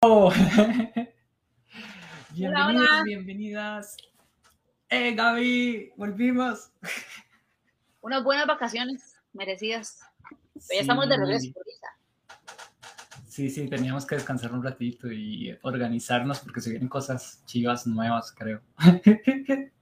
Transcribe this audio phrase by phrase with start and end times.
[2.30, 3.96] bienvenidos, bienvenidas.
[4.88, 5.92] ¡Eh, Gaby!
[5.96, 6.70] ¡Volvimos!
[8.00, 9.98] Unas buenas vacaciones merecidas.
[10.54, 11.48] ya estamos de regreso.
[13.26, 18.32] Sí, sí, teníamos que descansar un ratito y organizarnos porque se vienen cosas chivas nuevas,
[18.32, 18.62] creo.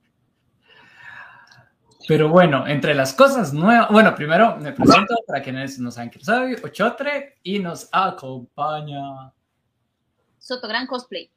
[2.09, 6.25] Pero bueno, entre las cosas nuevas, bueno, primero me presento para quienes no saben quién
[6.25, 9.36] soy, Ochotre, y nos acompaña
[10.47, 11.29] Soto, gran cosplay.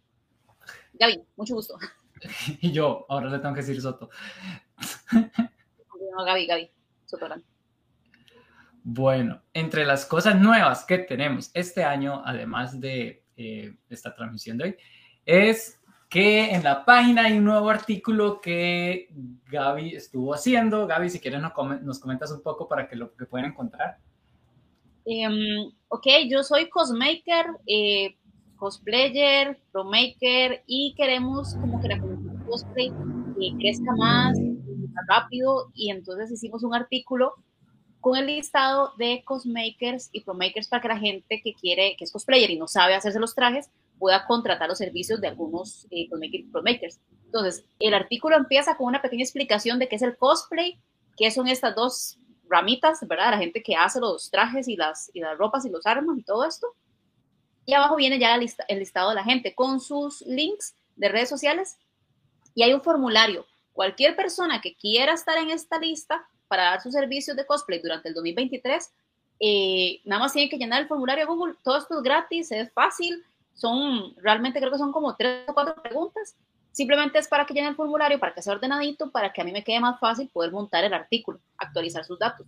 [0.94, 1.78] Gaby, mucho gusto.
[2.62, 4.10] Y yo, ahora le tengo que decir Soto.
[5.14, 6.70] No, Gaby, Gaby,
[7.06, 7.44] Soto gran.
[8.84, 14.64] Bueno, entre las cosas nuevas que tenemos este año, además de eh, esta transmisión de
[14.66, 14.78] hoy,
[15.26, 19.10] es que en la página hay un nuevo artículo que
[19.50, 20.86] Gaby estuvo haciendo.
[20.86, 23.98] Gaby, si quieres nos, comentas un poco para que lo que puedan encontrar.
[25.06, 28.19] Em, ok, yo soy cosmaker, eh,
[28.60, 32.92] cosplayer, promaker y queremos como que la comunidad cosplay
[33.60, 37.34] crezca más, más rápido y entonces hicimos un artículo
[38.02, 42.12] con el listado de cosmakers y promakers para que la gente que quiere, que es
[42.12, 46.44] cosplayer y no sabe hacerse los trajes, pueda contratar los servicios de algunos eh, cosmakers
[46.44, 47.00] y promakers.
[47.26, 50.80] Entonces, el artículo empieza con una pequeña explicación de qué es el cosplay,
[51.18, 52.18] qué son estas dos
[52.50, 53.32] ramitas, ¿verdad?
[53.32, 56.24] La gente que hace los trajes y las, y las ropas y los armas y
[56.24, 56.68] todo esto.
[57.70, 61.78] Y abajo viene ya el, listado de la gente con sus links de redes sociales
[62.56, 63.46] y hay un formulario.
[63.74, 68.10] Cualquier persona que quiera estar en esta lista para dar sus servicios de cosplay durante
[68.10, 68.92] el 2023,
[69.40, 71.54] eh, nada más tiene que llenar el formulario Google.
[71.64, 73.24] Todo esto es gratis, es fácil.
[73.54, 76.36] Son, realmente creo que son como tres o cuatro preguntas.
[76.72, 79.52] Simplemente es para que llene el formulario, para que sea ordenadito, para que a mí
[79.52, 82.48] me quede más fácil poder montar el artículo, actualizar sus datos.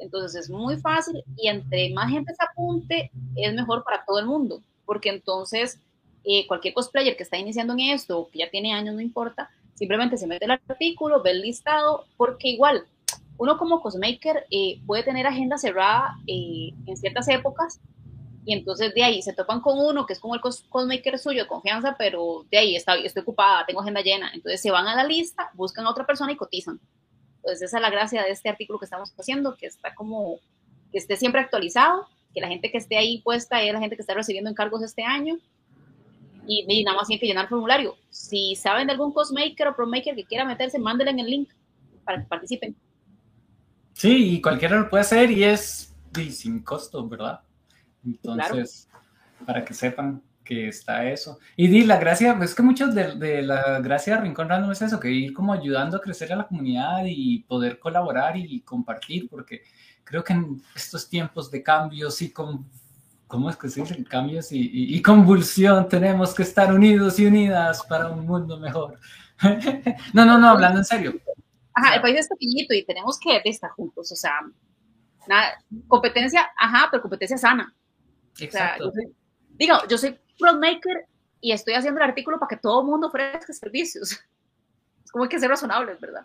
[0.00, 4.26] Entonces es muy fácil y entre más gente se apunte, es mejor para todo el
[4.26, 5.80] mundo, porque entonces
[6.24, 9.50] eh, cualquier cosplayer que está iniciando en esto o que ya tiene años, no importa,
[9.74, 12.84] simplemente se mete el artículo, ve el listado, porque igual
[13.38, 17.80] uno como cosmaker eh, puede tener agenda cerrada eh, en ciertas épocas
[18.44, 21.48] y entonces de ahí se topan con uno que es como el cosmaker suyo de
[21.48, 24.30] confianza, pero de ahí está, estoy ocupada, tengo agenda llena.
[24.34, 26.80] Entonces se van a la lista, buscan a otra persona y cotizan.
[27.42, 30.38] Pues esa es la gracia de este artículo que estamos haciendo, que está como,
[30.92, 34.02] que esté siempre actualizado, que la gente que esté ahí puesta es la gente que
[34.02, 35.38] está recibiendo encargos este año.
[36.46, 37.96] Y, nada más tiene que llenar el formulario.
[38.08, 41.50] Si saben de algún cosmaker o promaker que quiera meterse, mándenle en el link
[42.04, 42.76] para que participen.
[43.92, 45.94] Sí, y cualquiera lo puede hacer y es
[46.30, 47.40] sin costo, ¿verdad?
[48.04, 48.88] Entonces,
[49.46, 51.38] para que sepan que está eso.
[51.54, 54.98] Y di, la gracia, es que muchos de, la gracia de Rincón Random es eso,
[54.98, 59.62] que ir como ayudando a crecer a la comunidad y poder colaborar y compartir, porque
[60.02, 62.68] creo que en estos tiempos de cambios y con,
[63.28, 64.02] ¿cómo es que se dice?
[64.02, 68.98] Cambios y, convulsión, tenemos que estar unidos y unidas para un mundo mejor.
[70.12, 71.14] no, no, no, hablando en serio.
[71.74, 74.32] Ajá, el país es pequeñito y tenemos que estar juntos, o sea,
[75.28, 77.72] nada, competencia, ajá, pero competencia sana.
[78.40, 78.90] Exacto.
[79.56, 81.06] digo, yo soy maker
[81.40, 84.18] y estoy haciendo el artículo para que todo el mundo ofrezca servicios.
[85.04, 86.24] Es como hay que ser razonables, ¿verdad?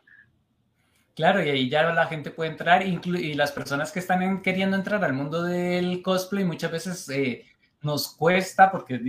[1.16, 5.04] Claro, y ahí ya la gente puede entrar, y las personas que están queriendo entrar
[5.04, 7.46] al mundo del cosplay muchas veces eh,
[7.82, 9.02] nos cuesta porque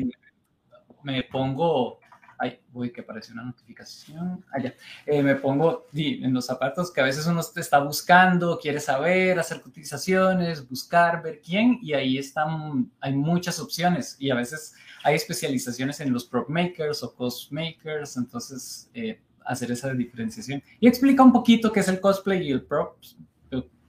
[1.03, 1.99] me pongo,
[2.39, 7.01] ay, uy, que apareció una notificación, allá, ah, eh, me pongo en los zapatos que
[7.01, 12.89] a veces uno está buscando, quiere saber, hacer cotizaciones, buscar, ver quién, y ahí están,
[13.01, 18.17] hay muchas opciones, y a veces hay especializaciones en los prop makers o cost makers,
[18.17, 20.61] entonces eh, hacer esa diferenciación.
[20.81, 22.97] Y explica un poquito qué es el cosplay y el prop,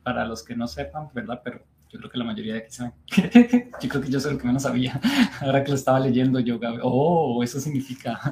[0.03, 1.41] para los que no sepan, ¿verdad?
[1.43, 2.93] Pero yo creo que la mayoría de aquí saben.
[3.81, 5.01] yo creo que yo soy el que menos sabía.
[5.41, 8.19] Ahora que lo estaba leyendo yo, oh, eso significa.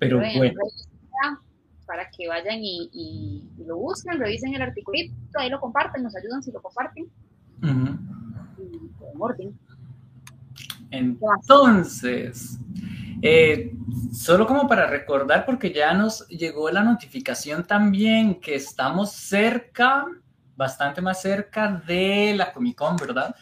[0.00, 0.60] Pero bueno.
[1.86, 6.50] Para que vayan y, lo busquen, revisen el articulito, ahí lo comparten, nos ayudan si
[6.50, 7.08] lo comparten.
[9.20, 9.56] orden.
[10.90, 12.58] Entonces,
[13.22, 13.74] eh,
[14.12, 20.06] solo como para recordar, porque ya nos llegó la notificación también que estamos cerca,
[20.56, 23.34] bastante más cerca de la Comic Con, ¿verdad?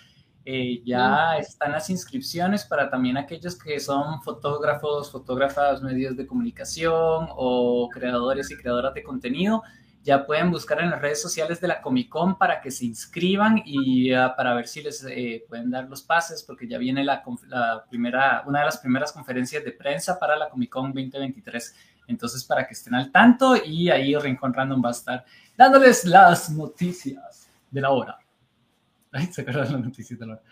[0.46, 7.28] Eh, ya están las inscripciones para también aquellos que son fotógrafos, fotógrafas, medios de comunicación
[7.30, 9.62] o creadores y creadoras de contenido
[10.04, 13.62] ya pueden buscar en las redes sociales de la Comic Con para que se inscriban
[13.64, 17.24] y ah, para ver si les eh, pueden dar los pases, porque ya viene la,
[17.88, 21.74] primera, una de las primeras conferencias de prensa para la Comic Con 2023.
[22.06, 25.24] Entonces, para que estén al tanto y ahí Rincón Random va a estar
[25.56, 28.18] dándoles las noticias de la hora.
[29.12, 30.42] Ay, se las noticias de la hora.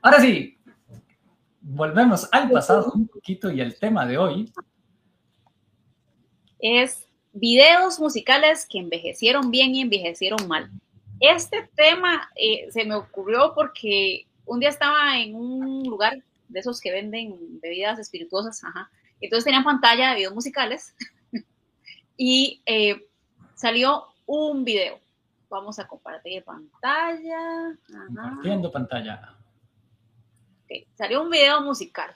[0.00, 0.56] Ahora sí,
[1.60, 4.52] volvemos al pasado un poquito y el tema de hoy
[6.60, 10.70] es videos musicales que envejecieron bien y envejecieron mal.
[11.20, 16.80] Este tema eh, se me ocurrió porque un día estaba en un lugar de esos
[16.80, 18.90] que venden bebidas espirituosas, ajá.
[19.20, 20.94] Entonces tenían pantalla de videos musicales
[22.16, 23.06] y eh,
[23.54, 24.98] salió un video.
[25.48, 27.76] Vamos a compartir pantalla.
[27.86, 29.36] Compartiendo pantalla.
[30.94, 32.14] Salió un video musical.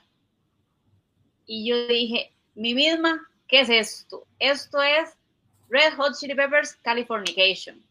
[1.44, 4.26] Y yo dije, mi misma, ¿qué es esto?
[4.38, 5.16] Esto es
[5.69, 7.84] Red Hot Chili Peppers Californication.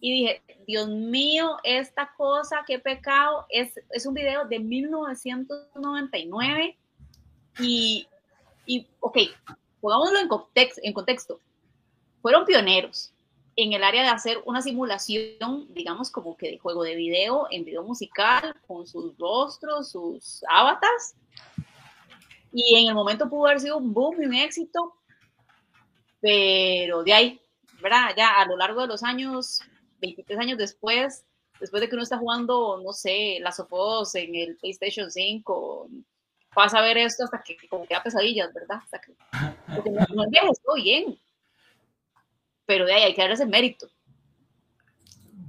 [0.00, 3.46] Y dije, Dios mío, esta cosa, qué pecado.
[3.48, 6.76] Es, es un video de 1999
[7.60, 8.06] y,
[8.66, 9.18] y ok,
[9.80, 11.40] pongámoslo en contexto, en contexto.
[12.20, 13.14] Fueron pioneros
[13.56, 17.64] en el área de hacer una simulación, digamos, como que de juego de video, en
[17.64, 21.14] video musical, con sus rostros, sus avatars.
[22.52, 24.94] Y en el momento pudo haber sido un boom y un éxito,
[26.20, 27.40] pero de ahí,
[27.82, 28.10] ¿verdad?
[28.16, 29.60] Ya a lo largo de los años,
[30.00, 31.24] 23 años después,
[31.60, 35.88] después de que uno está jugando, no sé, las sofos en el PlayStation 5,
[36.54, 38.78] pasa a ver esto hasta que como que da pesadillas, ¿verdad?
[38.82, 39.12] Hasta que,
[39.74, 41.18] porque no, no bien,
[42.64, 43.88] pero de ahí hay que darles el mérito.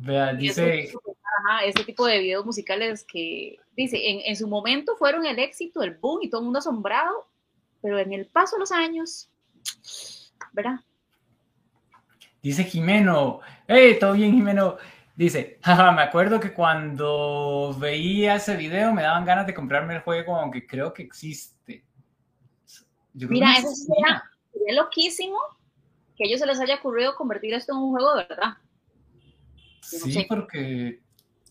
[0.01, 0.91] Vea, dice...
[1.39, 5.83] Ajá, este tipo de videos musicales que, dice, en, en, su momento fueron el éxito,
[5.83, 7.27] el boom y todo el mundo asombrado,
[7.81, 9.29] pero en el paso de los años,
[10.51, 10.79] ¿verdad?
[12.41, 14.77] Dice Jimeno, hey, todo bien Jimeno.
[15.15, 20.01] Dice, jaja, me acuerdo que cuando veía ese video me daban ganas de comprarme el
[20.01, 21.83] juego, aunque creo que existe.
[23.13, 25.39] Mira, eso sería, sería, loquísimo
[26.15, 28.57] que a ellos se les haya ocurrido convertir esto en un juego de verdad.
[29.81, 31.01] sí, porque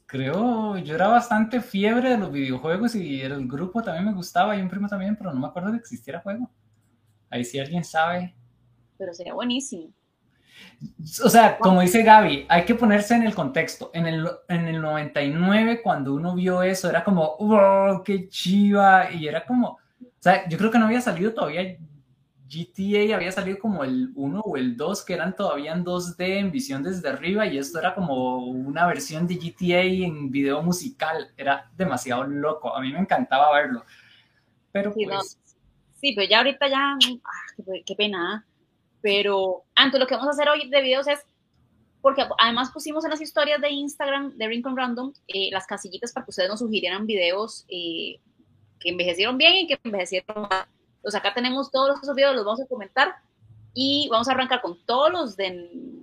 [0.06, 4.62] creo, yo era bastante fiebre de los videojuegos y el grupo también me gustaba y
[4.62, 6.50] un primo también, pero no me acuerdo que existiera juego.
[7.28, 8.34] Ahí si alguien sabe.
[8.96, 9.92] Pero sería buenísimo.
[11.24, 13.90] O sea, como dice Gaby, hay que ponerse en el contexto.
[13.92, 19.10] En el, en el 99, cuando uno vio eso, era como, wow, qué chiva.
[19.10, 19.78] Y era como, o
[20.20, 21.76] sea, yo creo que no había salido todavía
[22.48, 26.50] GTA, había salido como el 1 o el 2, que eran todavía en 2D, en
[26.52, 27.46] visión desde arriba.
[27.46, 31.32] Y esto era como una versión de GTA en video musical.
[31.36, 32.74] Era demasiado loco.
[32.74, 33.84] A mí me encantaba verlo.
[34.72, 35.38] Pero sí, pues.
[35.94, 38.34] Sí, pero ya ahorita ya, ah, qué, pena.
[38.34, 38.44] ¿ah?
[39.00, 41.20] Pero, antes lo que vamos a hacer hoy de videos es,
[42.02, 46.24] porque además pusimos en las historias de Instagram de Rincon Random eh, las casillitas para
[46.24, 48.20] que ustedes nos sugirieran videos eh,
[48.78, 50.66] que envejecieron bien y que envejecieron mal.
[51.06, 53.14] Entonces acá tenemos todos esos videos, los vamos a comentar
[53.72, 55.46] y vamos a arrancar con todos los de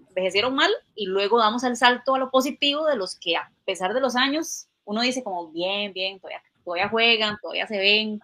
[0.08, 3.94] envejecieron mal y luego damos el salto a lo positivo de los que a pesar
[3.94, 8.22] de los años uno dice como bien, bien, todavía, todavía juegan, todavía se ven.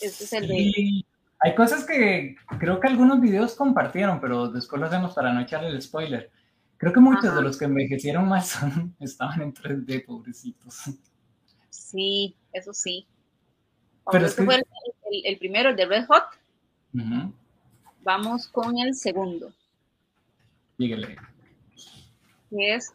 [0.00, 1.04] Este es el de
[1.40, 5.68] hay cosas que creo que algunos videos compartieron, pero después lo hacemos para no echarle
[5.68, 6.30] el spoiler.
[6.78, 8.56] Creo que muchos de los que envejecieron más
[9.00, 10.84] estaban en 3D, pobrecitos.
[11.68, 13.06] Sí, eso sí.
[14.10, 14.62] Pero este fue
[15.24, 16.24] el, primero, el de Red Hot.
[18.02, 19.52] Vamos con el segundo.
[20.78, 21.16] Dígale.
[22.50, 22.92] Que es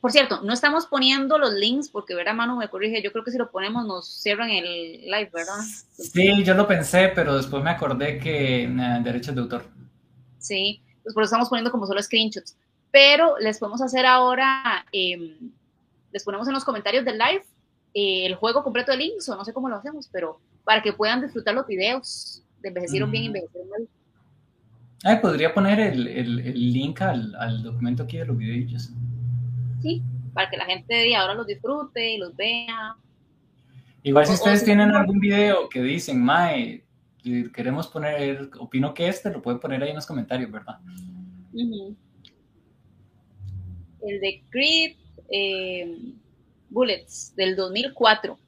[0.00, 3.30] por cierto, no estamos poniendo los links porque, verá, Manu me corrige, yo creo que
[3.30, 5.60] si lo ponemos nos cierran el live, ¿verdad?
[5.92, 9.64] Sí, yo lo pensé, pero después me acordé que eh, derechos de autor.
[10.38, 12.54] Sí, pues por eso estamos poniendo como solo screenshots.
[12.90, 15.52] Pero les podemos hacer ahora, em,
[16.12, 17.44] les ponemos en los comentarios del live
[17.98, 20.92] eh, el juego completo de links, o no sé cómo lo hacemos, pero para que
[20.92, 23.88] puedan disfrutar los videos de envejecieron bien y envejecieron mal.
[25.02, 28.90] Ah, podría poner el, el, el link al, al, documento aquí de los videos
[29.80, 30.02] sí,
[30.34, 32.96] para que la gente de ahora los disfrute y los vea.
[34.02, 36.84] Igual si ustedes tienen algún video que dicen, Mae,
[37.54, 40.80] queremos poner, opino que este, lo pueden poner ahí en los comentarios, ¿verdad?
[44.02, 44.96] El de Creed
[45.30, 46.12] eh,
[46.76, 48.38] Bullets del 2004.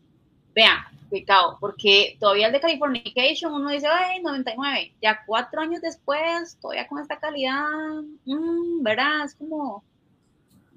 [0.54, 0.76] Vean,
[1.08, 6.86] pecado, porque todavía el de Californication uno dice, ay, 99, ya cuatro años después, todavía
[6.86, 9.24] con esta calidad, mmm, ¿verdad?
[9.24, 9.82] Es como,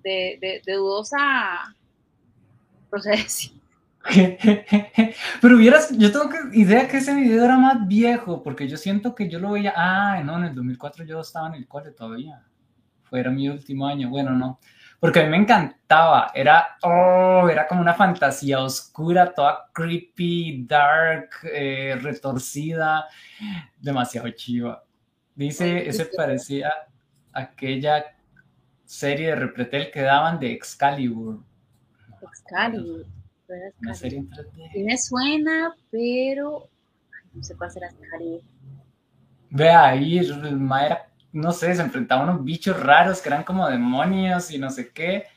[0.02, 1.76] de, dudosa
[2.90, 3.52] procedencia.
[5.42, 9.14] Pero hubieras, yo tengo que, idea que ese video era más viejo, porque yo siento
[9.14, 12.42] que yo lo veía, ah, no, en el 2004 yo estaba en el cole todavía,
[13.04, 14.58] fue mi último año, bueno, no,
[15.02, 21.32] porque a mí me encantaba, era, oh, era como una fantasía oscura, toda creepy, dark,
[21.52, 23.08] eh, retorcida,
[23.80, 24.84] demasiado chiva.
[25.34, 26.72] Dice, ese parecía
[27.34, 28.16] aquella
[28.86, 31.40] serie de Repretel que daban de Excalibur.
[32.22, 33.08] Excalibur.
[33.82, 34.72] Una serie en 3D.
[34.72, 36.70] Sí me suena, pero
[37.34, 38.40] no sé cuál será Scary.
[39.50, 44.52] Vea ahí, era, no sé, se enfrentaba a unos bichos raros que eran como demonios
[44.52, 45.28] y no sé qué.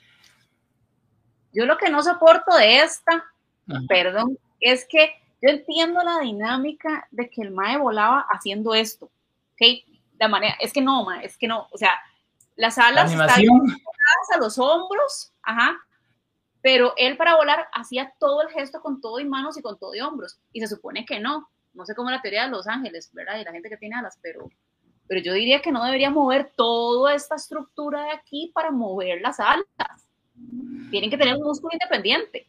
[1.53, 3.25] Yo lo que no soporto de esta,
[3.69, 3.81] Ajá.
[3.89, 9.85] perdón, es que yo entiendo la dinámica de que el mae volaba haciendo esto, ¿ok?
[10.19, 11.93] La manera, es que no, mae, es que no, o sea,
[12.57, 15.77] las La alas están animación, pegadas a los hombros, ajá,
[16.63, 19.95] pero él para volar hacía todo el gesto con todo y manos y con todo
[19.95, 23.11] y hombros, y se supone que no, no sé cómo la teoría de Los Ángeles,
[23.13, 23.39] ¿verdad?
[23.39, 24.49] Y la gente que tiene alas, pero,
[25.07, 29.39] pero yo diría que no debería mover toda esta estructura de aquí para mover las
[29.41, 29.65] alas.
[30.91, 32.49] Tienen que tener un músculo independiente,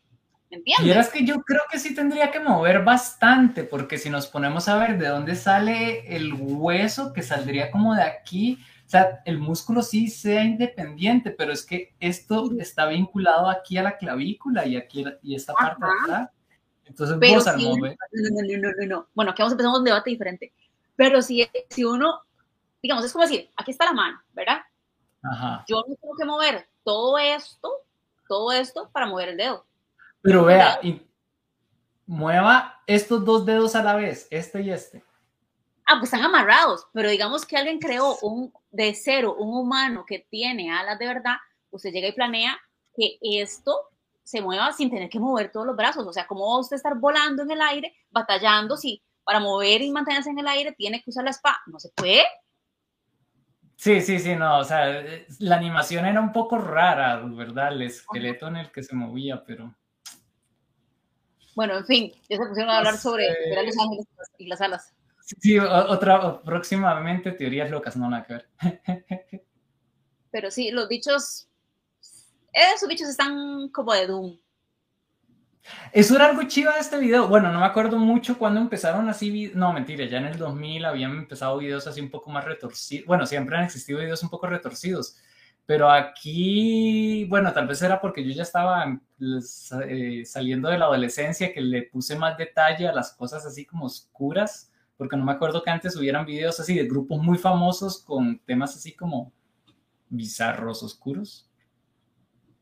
[0.49, 0.85] ¿me entiendes?
[0.85, 4.77] Vieras que yo creo que sí tendría que mover bastante, porque si nos ponemos a
[4.77, 9.81] ver de dónde sale el hueso que saldría como de aquí, o sea, el músculo
[9.81, 15.03] sí sea independiente, pero es que esto está vinculado aquí a la clavícula y aquí
[15.23, 16.03] y esta parte de Ajá.
[16.03, 16.29] atrás.
[16.85, 19.07] Entonces Pero vos al mover, no, no, no, no, no.
[19.15, 20.53] Bueno, aquí vamos a empezar un debate diferente.
[20.95, 22.21] Pero si, si uno,
[22.85, 24.61] digamos, es como decir, aquí está la mano, ¿verdad?
[25.23, 25.65] ajá.
[25.67, 27.67] Yo no tengo que mover todo esto,
[28.27, 29.65] todo esto para mover el dedo.
[30.21, 31.01] Pero vea, y
[32.05, 35.03] mueva estos dos dedos a la vez, este y este.
[35.87, 40.19] Ah, pues están amarrados, pero digamos que alguien creó un de cero, un humano que
[40.29, 41.37] tiene alas de verdad,
[41.71, 42.55] usted llega y planea
[42.95, 43.89] que esto
[44.23, 46.05] se mueva sin tener que mover todos los brazos.
[46.05, 49.81] O sea, ¿cómo va usted a estar volando en el aire, batallando si para mover
[49.81, 51.57] y mantenerse en el aire tiene que usar la espada?
[51.65, 52.23] No se puede.
[53.77, 57.73] Sí, sí, sí, no, o sea, eh, la animación era un poco rara, ¿verdad?
[57.73, 59.75] El esqueleto en el que se movía, pero...
[61.55, 63.27] Bueno, en fin, ya se pusieron a hablar sobre,
[63.65, 64.93] los ángeles y las alas.
[65.21, 68.49] Sí, otra, próximamente teorías locas, no nada que ver.
[70.31, 71.47] Pero sí, los bichos,
[72.51, 74.37] esos bichos están como de Doom.
[75.91, 77.27] Eso era algo chiva de este video.
[77.27, 79.51] Bueno, no me acuerdo mucho cuando empezaron así.
[79.55, 83.05] No, mentira, ya en el 2000 habían empezado videos así un poco más retorcidos.
[83.05, 85.17] Bueno, siempre han existido videos un poco retorcidos.
[85.65, 88.99] Pero aquí, bueno, tal vez era porque yo ya estaba
[89.89, 93.85] eh, saliendo de la adolescencia que le puse más detalle a las cosas así como
[93.85, 94.71] oscuras.
[94.97, 98.75] Porque no me acuerdo que antes hubieran videos así de grupos muy famosos con temas
[98.75, 99.33] así como
[100.09, 101.49] bizarros, oscuros.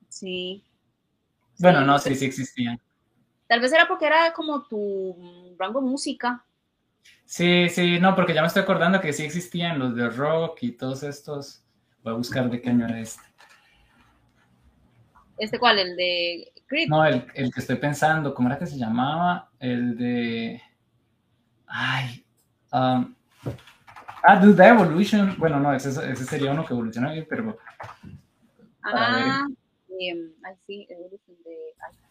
[0.07, 0.63] Sí.
[1.59, 2.79] Bueno, no, sí, sí existían.
[3.53, 6.43] Tal vez era porque era como tu mm, rango de música.
[7.23, 10.71] Sí, sí, no, porque ya me estoy acordando que sí existían los de rock y
[10.71, 11.63] todos estos.
[12.01, 13.21] Voy a buscar de qué año era este.
[15.37, 15.77] ¿Este cuál?
[15.77, 16.87] El de Creed.
[16.89, 19.51] No, el, el que estoy pensando, ¿cómo era que se llamaba?
[19.59, 20.59] El de.
[21.67, 22.25] Ay.
[22.71, 23.13] um,
[24.23, 25.35] ah, Dude the Evolution.
[25.37, 27.55] Bueno, no, ese, ese sería uno que evoluciona bien, pero.
[28.81, 29.45] Ah,
[29.99, 30.33] em,
[30.65, 31.75] sí, Evolution de.
[31.87, 32.02] ay,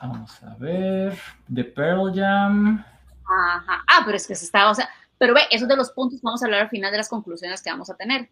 [0.00, 1.18] Vamos a ver.
[1.52, 2.84] The Pearl Jam.
[3.24, 3.84] Ajá.
[3.86, 6.42] Ah, pero es que se está, o sea, pero ve, esos de los puntos vamos
[6.42, 8.28] a hablar al final de las conclusiones que vamos a tener.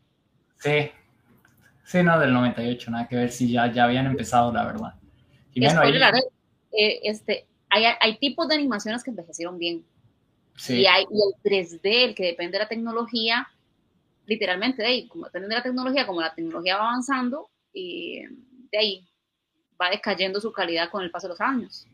[0.58, 0.90] Sí.
[1.84, 4.94] Sí, no, del 98, nada que ver si ya, ya habían empezado, la verdad.
[5.52, 6.26] Y bueno, ahí, Spoiler alert,
[6.72, 9.84] eh, este, hay, hay tipos de animaciones que envejecieron bien.
[10.56, 10.80] sí.
[10.80, 13.48] Y, hay, y el 3D, el que depende de la tecnología,
[14.26, 18.22] literalmente de ahí, como depende de la tecnología, como la tecnología va avanzando, y
[18.70, 19.08] de ahí
[19.81, 21.87] va decayendo su calidad con el paso de los años.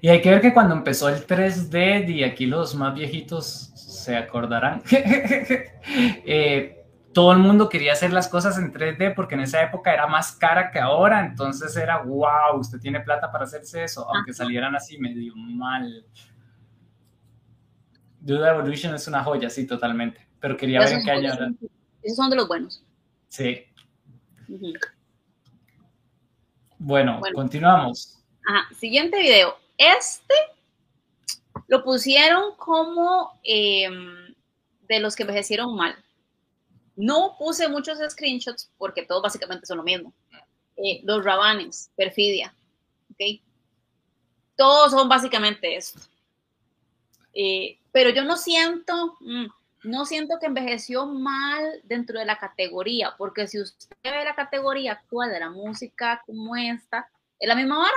[0.00, 4.16] Y hay que ver que cuando empezó el 3D, y aquí los más viejitos se
[4.16, 9.92] acordarán, eh, todo el mundo quería hacer las cosas en 3D porque en esa época
[9.92, 14.32] era más cara que ahora, entonces era, wow, usted tiene plata para hacerse eso, aunque
[14.32, 16.04] salieran así medio mal.
[18.18, 21.52] Dude Evolution es una joya, sí, totalmente, pero quería ver en qué año era.
[22.02, 22.84] Esos son de los buenos.
[23.28, 23.66] Sí,
[24.48, 24.72] Ujú.
[26.82, 27.34] Bueno, Bueno.
[27.34, 28.18] continuamos.
[28.46, 29.56] Ajá, siguiente video.
[29.78, 30.34] Este
[31.68, 34.34] lo pusieron como em,
[34.88, 35.96] de los que envejecieron mal.
[36.96, 40.12] No puse muchos screenshots porque todos básicamente son lo mismo.
[40.76, 42.54] Eh, los rabanes, perfidia.
[43.12, 43.40] ¿ok?
[44.56, 46.00] Todos son básicamente esto.
[47.32, 49.46] Eh, pero yo no siento, mm,
[49.84, 54.92] no siento que envejeció mal dentro de la categoría, porque si usted ve la categoría
[54.92, 57.08] actual de la música como esta,
[57.38, 57.92] es la misma vara.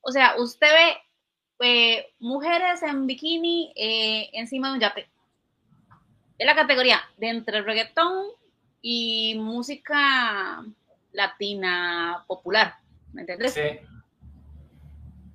[0.00, 0.96] O sea, usted ve
[1.60, 5.08] eh, mujeres en bikini eh, encima de un yate.
[6.36, 8.26] Es la categoría de entre reggaetón
[8.80, 10.64] y música
[11.12, 12.76] latina popular.
[13.12, 13.54] ¿Me entiendes?
[13.54, 13.62] Sí,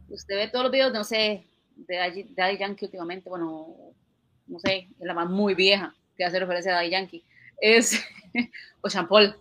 [0.09, 3.75] Usted ve todos los videos, no sé, de Daddy Yankee últimamente, bueno,
[4.47, 7.23] no sé, es la más muy vieja que hace referencia a Daddy Yankee.
[7.59, 8.03] Es
[8.81, 9.35] o Paul.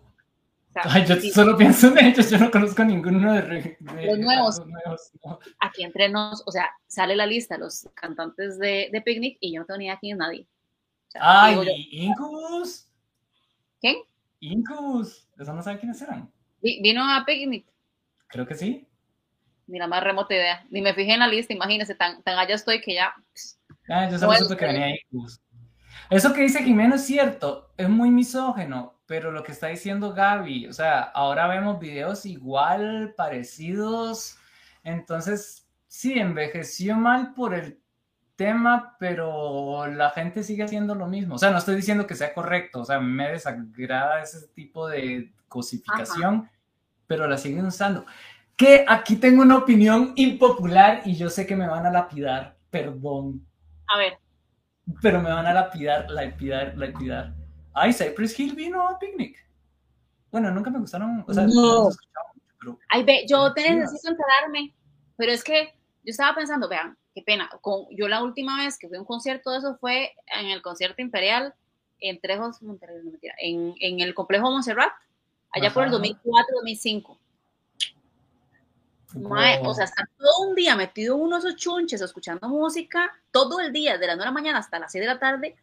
[0.75, 4.63] Ay, yo solo pienso en ellos, yo no conozco ninguno de, los nuevos.
[5.61, 9.61] Aquí entre nos, o sea, sale la lista los cantantes de, de Picnic y yo
[9.61, 10.47] no tengo ni idea quién es nadie.
[11.15, 12.89] Ay, Incubus.
[13.81, 13.97] ¿Quién?
[14.41, 15.29] Incubus.
[15.39, 16.33] Eso no sabe quiénes eran.
[16.63, 17.67] ¿Vino a Picnic?
[18.29, 18.87] Creo que sí.
[19.67, 20.65] Ni la más remota idea.
[20.71, 23.15] Ni me fijé en la lista, imagínese, tan, tan allá estoy que ya.
[23.89, 25.41] Ah, yo solo supe que venía Incubus.
[26.11, 30.67] Eso que dice Jimeno es cierto, es muy misógeno, pero lo que está diciendo Gaby,
[30.67, 34.37] o sea, ahora vemos videos igual, parecidos,
[34.85, 37.79] entonces sí, envejeció mal por el
[38.37, 41.37] tema, pero la gente sigue haciendo lo mismo.
[41.37, 45.33] O sea, no estoy diciendo que sea correcto, o sea, me desagrada ese tipo de
[45.49, 46.51] cosificación,
[47.07, 48.05] pero la siguen usando.
[48.57, 53.47] Que aquí tengo una opinión impopular y yo sé que me van a lapidar, perdón.
[53.93, 54.19] A ver.
[55.01, 57.35] Pero me van a lapidar, lapidar, lapidar.
[57.75, 59.37] Ay, Cypress Hill vino a Picnic.
[60.31, 61.91] Bueno, nunca me gustaron, o sea, no.
[62.59, 64.75] pero, Ay, ve, yo te necesito enterarme,
[65.17, 68.89] pero es que yo estaba pensando, vean, qué pena, con, yo la última vez que
[68.89, 71.55] fui a un concierto de eso fue en el concierto imperial
[72.01, 72.59] en Trejos,
[73.39, 74.93] en, en el complejo Montserrat,
[75.53, 77.19] allá por el 2004-2005.
[79.15, 83.73] O sea, estar todo un día metido uno de esos chunches escuchando música, todo el
[83.73, 85.57] día, de las 9 de la mañana hasta las 6 de la tarde.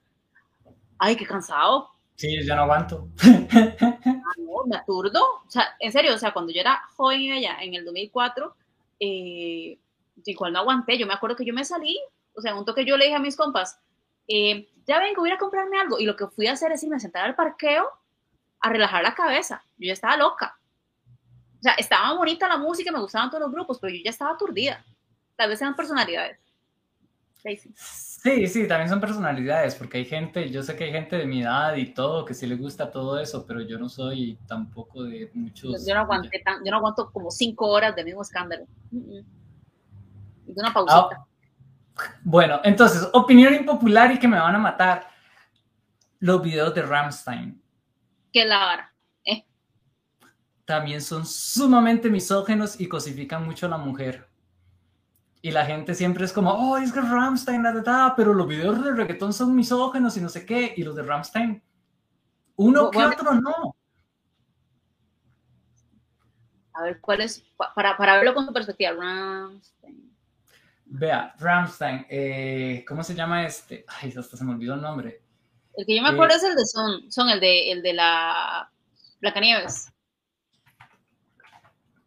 [0.97, 1.91] Ay, qué cansado.
[2.15, 3.07] Sí, ya no aguanto.
[3.21, 5.23] Ah, no, me aturdo.
[5.47, 8.55] O sea, en serio, o sea, cuando yo era joven allá, en el 2004,
[8.99, 9.79] eh,
[10.25, 10.97] igual no aguanté.
[10.97, 11.97] Yo me acuerdo que yo me salí,
[12.33, 13.79] o sea, un toque yo le dije a mis compas,
[14.27, 15.99] eh, ya vengo, voy a comprarme algo.
[15.99, 17.89] Y lo que fui a hacer es irme a sentar al parqueo
[18.59, 19.63] a relajar la cabeza.
[19.77, 20.58] Yo ya estaba loca.
[21.59, 24.31] O sea, estaba bonita la música, me gustaban todos los grupos, pero yo ya estaba
[24.31, 24.83] aturdida.
[25.35, 26.39] Tal vez sean personalidades.
[27.75, 31.41] Sí, sí, también son personalidades, porque hay gente, yo sé que hay gente de mi
[31.41, 35.31] edad y todo que sí le gusta todo eso, pero yo no soy tampoco de
[35.33, 35.85] muchos.
[35.87, 38.65] Yo no aguanté tan, yo no aguanto como cinco horas de mismo escándalo.
[38.91, 39.23] De
[40.47, 41.09] una pausita.
[41.11, 41.27] Ah,
[42.23, 45.07] bueno, entonces, opinión impopular y que me van a matar.
[46.19, 47.61] Los videos de Ramstein.
[48.33, 48.93] Que la vara.
[50.69, 54.29] También son sumamente misógenos y cosifican mucho a la mujer.
[55.41, 58.85] Y la gente siempre es como, oh, es que Ramstein, la verdad, pero los videos
[58.85, 61.63] de reggaetón son misógenos y no sé qué, y los de Ramstein,
[62.57, 63.75] uno que otro no.
[66.73, 67.43] A ver, ¿cuál es?
[67.73, 70.15] Para, para verlo con tu perspectiva, Ramstein.
[70.85, 73.85] Vea, Ramstein, eh, ¿cómo se llama este?
[73.87, 75.23] Ay, hasta se me olvidó el nombre.
[75.73, 77.93] El que yo me acuerdo eh, es el de Son, Son, el de, el de
[77.93, 78.71] la
[79.19, 79.91] Blancanieves.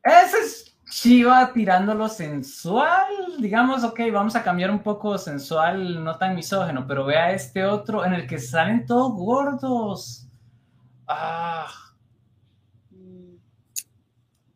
[0.02, 6.34] Ese es Chiva tirándolo sensual, digamos, ok, vamos a cambiar un poco sensual, no tan
[6.34, 10.26] misógeno, pero vea este otro en el que salen todos gordos.
[11.06, 11.66] Ah.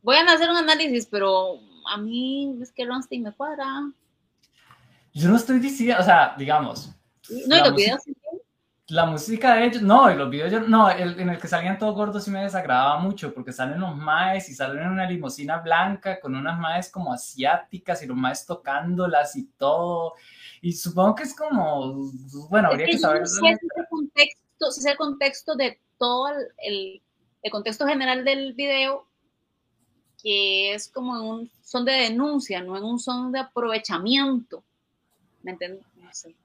[0.03, 1.59] Voy a hacer un análisis, pero
[1.91, 3.65] a mí es que Ronstein me cuadra.
[5.15, 6.93] Yo no estoy diciendo, o sea, digamos.
[7.49, 8.03] No, y los videos
[8.89, 11.95] la música de ellos, no, y los videos, no, el, en el que salían todos
[11.95, 16.21] gordos sí me desagradaba mucho, porque salen los maes y salen en una limusina blanca
[16.21, 20.15] con unas maes como asiáticas y los maes tocándolas y todo.
[20.61, 22.11] Y supongo que es como,
[22.49, 23.27] bueno, habría que, saber.
[23.27, 27.03] Si es el contexto, si es el contexto de todo el,
[27.43, 29.09] el, contexto general del video,
[30.23, 34.63] que es como en un son de denuncia, no en un son de aprovechamiento.
[35.43, 35.85] ¿Me entiendes?
[35.97, 36.37] No sé.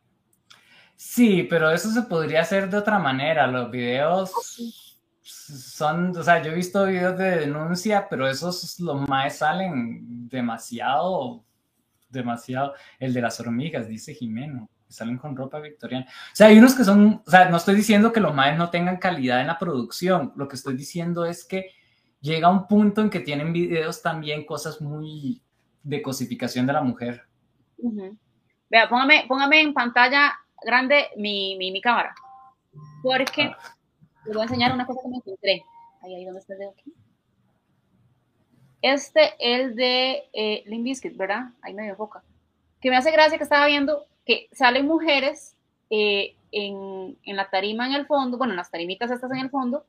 [1.04, 3.48] Sí, pero eso se podría hacer de otra manera.
[3.48, 4.32] Los videos
[5.24, 11.44] son, o sea, yo he visto videos de denuncia, pero esos los más salen demasiado,
[12.08, 12.76] demasiado.
[13.00, 16.06] El de las hormigas, dice Jimeno, que salen con ropa victoriana.
[16.06, 18.70] O sea, hay unos que son, o sea, no estoy diciendo que los maes no
[18.70, 20.34] tengan calidad en la producción.
[20.36, 21.72] Lo que estoy diciendo es que
[22.20, 25.42] llega un punto en que tienen videos también cosas muy
[25.82, 27.24] de cosificación de la mujer.
[28.70, 32.14] Vea, póngame, póngame en pantalla grande mi, mi, mi cámara.
[33.04, 33.76] Porque ah.
[34.26, 35.64] les voy a enseñar una cosa que me encontré.
[36.02, 36.94] Ahí, ahí, ¿dónde está el dedo aquí?
[38.82, 41.50] Este, el de eh, Biscuit, ¿verdad?
[41.62, 42.24] Ahí medio foca.
[42.82, 45.56] Que me hace gracia que estaba viendo que salen mujeres
[45.90, 49.50] eh, en, en, la tarima en el fondo, bueno, en las tarimitas estas en el
[49.50, 49.86] fondo,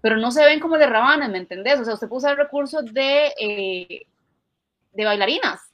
[0.00, 1.78] pero no se ven como de rabanas, ¿me entendés?
[1.78, 4.06] O sea, usted puso el recurso de, eh,
[4.92, 5.69] de bailarinas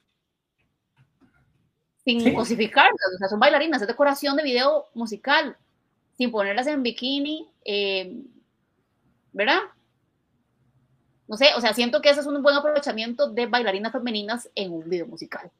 [2.07, 5.57] sin cosificarlas, o sea, son bailarinas, es decoración de video musical,
[6.16, 8.23] sin ponerlas en bikini, eh,
[9.33, 9.59] ¿verdad?
[11.27, 14.73] No sé, o sea, siento que ese es un buen aprovechamiento de bailarinas femeninas en
[14.73, 15.51] un video musical.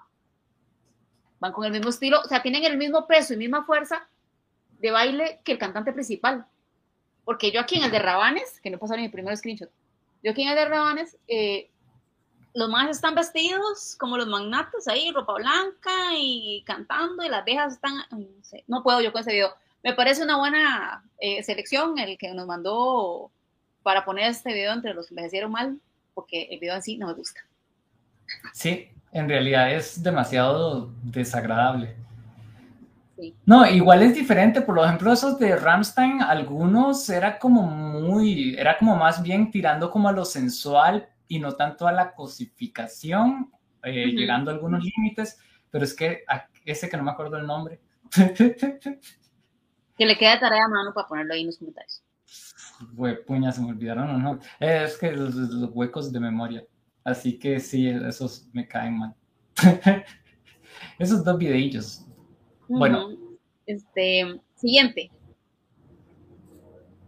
[1.41, 4.07] Van con el mismo estilo, o sea, tienen el mismo peso y misma fuerza
[4.79, 6.47] de baile que el cantante principal.
[7.25, 9.69] porque yo aquí en el de Rabanes, que no ni mi primer screenshot,
[10.23, 11.71] yo aquí en el de Rabanes, eh,
[12.57, 17.75] los más están vestidos como los magnates ahí, ropa blanca y cantando, y las viejas
[17.75, 17.99] están,
[18.67, 19.51] no, puedo yo con ese video.
[19.85, 23.31] Me parece una buena eh, selección el que nos mandó
[23.83, 25.79] para poner este video entre los que envejecieron mal,
[26.15, 27.41] porque el video en sí no me gusta.
[28.55, 31.95] Sí, en realidad es demasiado desagradable.
[33.45, 38.97] No, igual es diferente, por ejemplo, esos de Ramstein, algunos era como muy, era como
[38.97, 43.51] más bien tirando como a lo sensual y no tanto a la cosificación,
[43.83, 45.39] eh, llegando a algunos límites,
[45.71, 46.25] pero es que
[46.65, 47.81] ese que no me acuerdo el nombre.
[48.15, 52.03] que le quede tarea a mano para ponerlo ahí en los comentarios.
[53.27, 54.39] puña, se me olvidaron o no.
[54.61, 55.35] Es que los,
[55.73, 56.65] huecos de memoria.
[57.05, 59.15] Así que sí, esos me caen mal.
[60.99, 62.07] esos dos videillos
[62.69, 63.11] bueno.
[63.67, 65.11] Este, siguiente.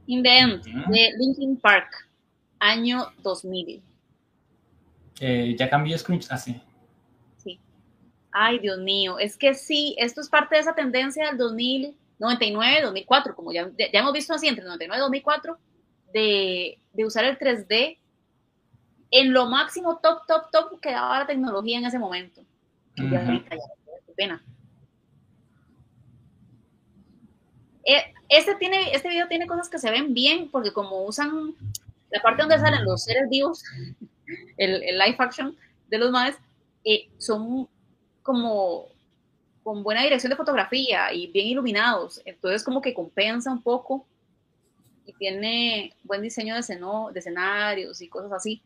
[0.07, 2.09] In the End, de Linkin Park,
[2.59, 3.83] año 2000.
[5.21, 6.61] Eh, ya cambió screens así.
[6.61, 7.61] Ah, sí.
[8.31, 13.35] Ay, Dios mío, es que sí, esto es parte de esa tendencia del 2099, 2004,
[13.35, 15.59] como ya, ya hemos visto así entre 99 y 2004,
[16.13, 17.99] de, de usar el 3D
[19.11, 22.43] en lo máximo top, top, top que daba la tecnología en ese momento.
[22.97, 24.45] Y ahorita ya, qué pena.
[28.29, 31.55] Este, tiene, este video tiene cosas que se ven bien, porque como usan
[32.11, 33.65] la parte donde salen los seres vivos,
[34.57, 35.57] el, el live action
[35.89, 36.37] de los más,
[36.85, 37.69] eh, son
[38.23, 38.87] como
[39.63, 44.07] con buena dirección de fotografía y bien iluminados, entonces como que compensa un poco
[45.05, 48.63] y tiene buen diseño de, de escenarios y cosas así,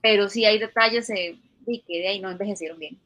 [0.00, 2.98] pero sí hay detalles eh, que de ahí no envejecieron bien.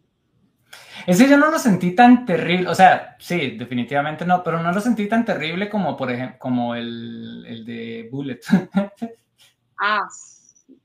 [1.06, 4.80] Ese yo no lo sentí tan terrible, o sea, sí, definitivamente no, pero no lo
[4.80, 8.40] sentí tan terrible como, por ejemplo, como el, el de Bullet.
[9.80, 10.08] ah,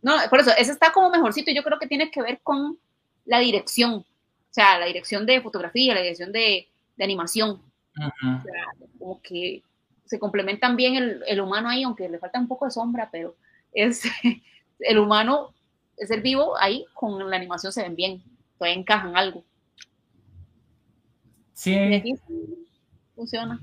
[0.02, 2.78] no, por eso, ese está como mejorcito, yo creo que tiene que ver con
[3.26, 4.06] la dirección, o
[4.50, 7.62] sea, la dirección de fotografía, la dirección de, de animación.
[7.98, 8.66] o sea,
[8.98, 9.64] como que
[10.06, 13.36] se complementan bien el, el, humano ahí, aunque le falta un poco de sombra, pero
[13.74, 14.04] es
[14.80, 15.54] el humano,
[15.98, 18.24] es el vivo ahí, con la animación se ven bien,
[18.58, 19.44] todavía encajan algo.
[21.54, 22.16] Sí.
[23.16, 23.60] funciona.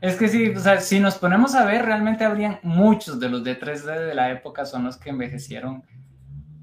[0.00, 3.44] Es que sí, o sea, si nos ponemos a ver, realmente habrían muchos de los
[3.44, 5.84] de 3D de la época son los que envejecieron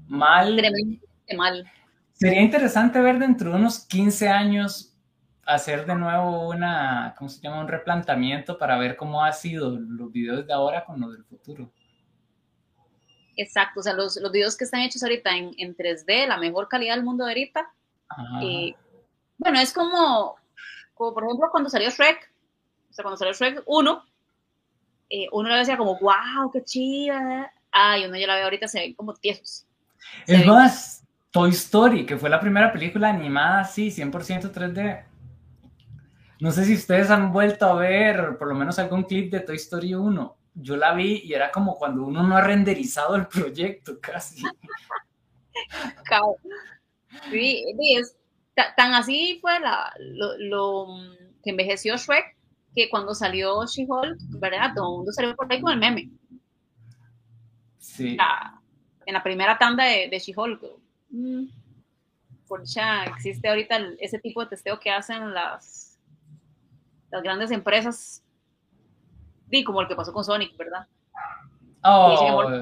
[0.08, 0.56] mal.
[0.56, 1.70] Tremendamente mal.
[2.14, 4.98] Sería interesante ver dentro de unos 15 años
[5.46, 7.60] hacer de nuevo una, ¿cómo se llama?
[7.60, 11.72] Un replantamiento para ver cómo ha sido los videos de ahora con los del futuro.
[13.36, 16.68] Exacto, o sea, los, los videos que están hechos ahorita en, en 3D, la mejor
[16.68, 17.72] calidad del mundo de ahorita,
[18.42, 18.74] eh,
[19.36, 20.34] bueno, es como,
[20.92, 22.27] como por ejemplo cuando salió Shrek,
[22.98, 24.04] sea, cuando salió Shrek 1,
[25.10, 27.52] eh, uno le decía como, wow, qué chida.
[27.70, 29.66] Ay, uno ya la ve ahorita, se ven como tiesos.
[30.26, 35.04] Es más, Toy Story, que fue la primera película animada así, 100% 3D.
[36.40, 39.56] No sé si ustedes han vuelto a ver por lo menos algún clip de Toy
[39.56, 40.36] Story 1.
[40.54, 44.42] Yo la vi y era como cuando uno no ha renderizado el proyecto casi.
[47.30, 47.64] sí,
[47.96, 48.16] es,
[48.76, 50.86] tan así fue la, lo,
[51.42, 52.37] que envejeció Shrek
[52.78, 54.70] que cuando salió She-Hulk, ¿verdad?
[54.72, 56.10] Todo el mundo salió por ahí con el meme.
[57.78, 58.16] Sí.
[59.04, 60.62] en la primera tanda de, de She-Hulk.
[61.10, 61.46] Mm,
[62.46, 65.98] por ya existe ahorita ese tipo de testeo que hacen las,
[67.10, 68.22] las grandes empresas.
[69.50, 70.86] Y como el que pasó con Sonic, ¿verdad?
[71.82, 72.52] Oh,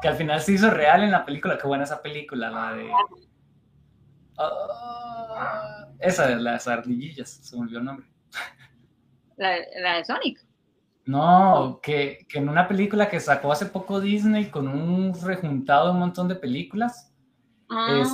[0.00, 1.58] que al final se hizo real en la película.
[1.58, 2.88] Qué buena esa película, la de
[4.38, 8.06] Ah, esa de las ardillillas, se me olvidó el nombre.
[9.38, 10.44] ¿La, de Sonic?
[11.06, 16.00] No, que, en una película que sacó hace poco Disney con un rejuntado de un
[16.00, 17.14] montón de películas,
[17.70, 18.04] ah.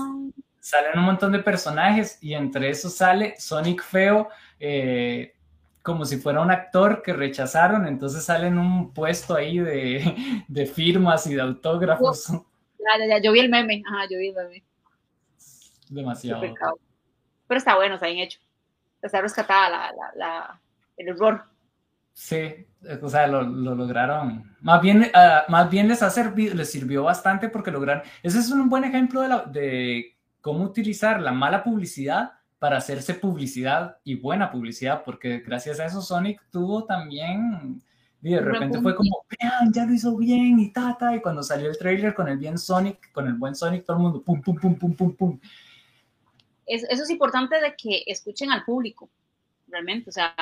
[0.61, 4.29] salen un montón de personajes y entre esos sale Sonic feo,
[4.61, 5.35] eh,
[5.83, 11.27] como si fuera un actor que rechazaron, entonces sale en un puesto ahí de, firmas
[11.27, 12.29] y de autógrafos.
[12.29, 14.65] Ya, ya, yo vi el meme, ajá, yo vi el meme.
[15.89, 16.43] Demasiado.
[17.49, 18.39] Pero está bueno, está bien hecho.
[19.03, 20.61] Está rescatada la, la,
[20.97, 21.45] el error.
[22.13, 22.67] Sí,
[23.03, 24.55] o sea, lo, lo lograron.
[24.61, 28.05] Más bien, ah, más bien les, ha servido, les sirvió bastante porque lograron.
[28.23, 33.15] Ese es un buen ejemplo de, la, de cómo utilizar la mala publicidad para hacerse
[33.15, 37.83] publicidad y buena publicidad, porque gracias a eso Sonic tuvo también.
[38.23, 41.15] Y de repente fue como, vean, ya lo hizo bien y tata.
[41.15, 44.03] Y cuando salió el trailer con el bien Sonic, con el buen Sonic, todo el
[44.03, 45.41] mundo, pum, pum, pum, pum, pum, pum
[46.67, 49.11] eso es importante de que escuchen al público,
[49.69, 50.35] realmente, o sea,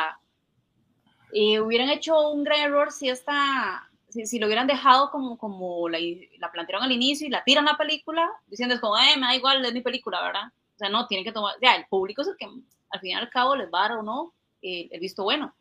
[1.33, 5.99] eh, hubieran hecho un gran error si esta, si, lo hubieran dejado como, como la,
[6.39, 9.37] la, plantearon al inicio y la tiran la película, diciendo es como, eh, me da
[9.37, 10.49] igual, es mi película, ¿verdad?
[10.75, 13.15] O sea, no, tiene que tomar, ya, el público es el que al fin y
[13.15, 15.55] al cabo les va a dar o no eh, el visto bueno.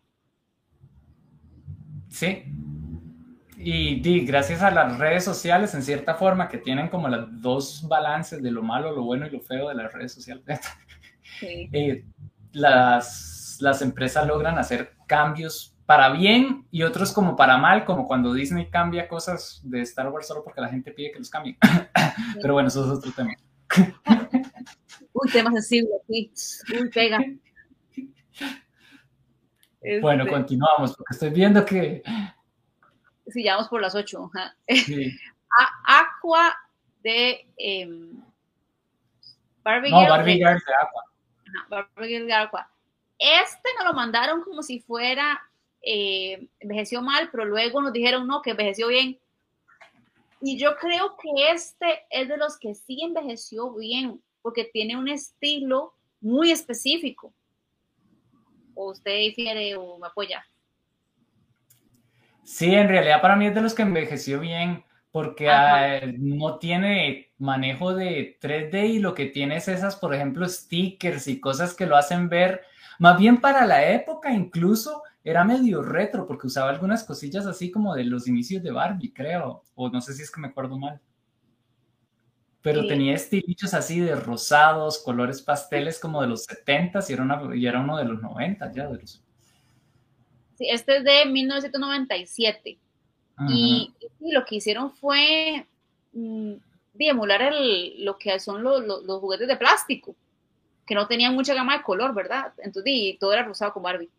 [2.10, 2.44] Sí.
[3.58, 8.42] Y, gracias a las redes sociales, en cierta forma, que tienen como los dos balances
[8.42, 10.44] de lo malo, lo bueno y lo feo de las redes sociales,
[11.42, 12.04] eh,
[12.52, 18.34] las, las empresas logran hacer cambios para bien y otros como para mal, como cuando
[18.34, 21.58] Disney cambia cosas de Star Wars solo porque la gente pide que los cambien.
[22.42, 23.34] Pero bueno, eso es otro tema.
[25.14, 26.32] Un tema sensible, sí.
[26.80, 27.20] Uy, pega.
[30.02, 32.02] Bueno, este continuamos, porque estoy viendo que...
[33.28, 34.32] Sí, ya vamos por las ocho.
[35.86, 36.56] Aqua
[37.04, 37.90] de eh,
[39.62, 41.04] Barbie no, Barbie Girl de Aqua.
[41.70, 42.72] Barbie Girl de Aqua.
[43.22, 45.40] Este nos lo mandaron como si fuera,
[45.82, 49.20] eh, envejeció mal, pero luego nos dijeron no, que envejeció bien.
[50.42, 55.08] Y yo creo que este es de los que sí envejeció bien, porque tiene un
[55.08, 57.32] estilo muy específico
[58.74, 60.44] o usted difiere o me apoya?
[62.44, 67.32] Sí, en realidad para mí es de los que envejeció bien, porque ah, no tiene
[67.38, 71.86] manejo de 3D y lo que tiene es esas, por ejemplo, stickers y cosas que
[71.86, 72.62] lo hacen ver,
[73.02, 77.94] más bien para la época incluso era medio retro, porque usaba algunas cosillas así como
[77.96, 81.00] de los inicios de Barbie, creo, o no sé si es que me acuerdo mal
[82.62, 87.56] pero tenía estilitos así de rosados, colores pasteles como de los 70 y era, una,
[87.56, 88.88] y era uno de los 90 ya.
[88.88, 89.24] De los...
[90.58, 92.78] Sí, este es de 1997.
[93.50, 95.66] Y, lo que hicieron fue
[96.14, 96.54] mm,
[97.00, 100.16] emular el, lo que son los, los, juguetes de plástico,
[100.92, 102.52] que no tenían mucha gama de color, ¿verdad?
[102.58, 104.10] Entonces, y todo era rosado con Barbie.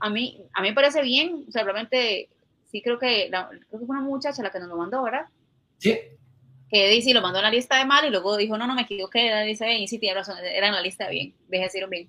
[0.00, 2.28] a, mí, a mí me parece bien, o sea, realmente
[2.66, 5.26] sí creo que, creo que fue una muchacha la que nos lo mandó, ¿verdad?
[5.78, 5.96] Sí,
[6.68, 8.82] que dice lo mandó en la lista de mal y luego dijo, no, no me
[8.82, 11.10] equivoqué, era la lista de bien, y sí tiene razón, era en la lista de
[11.12, 12.08] bien, deje decirlo bien.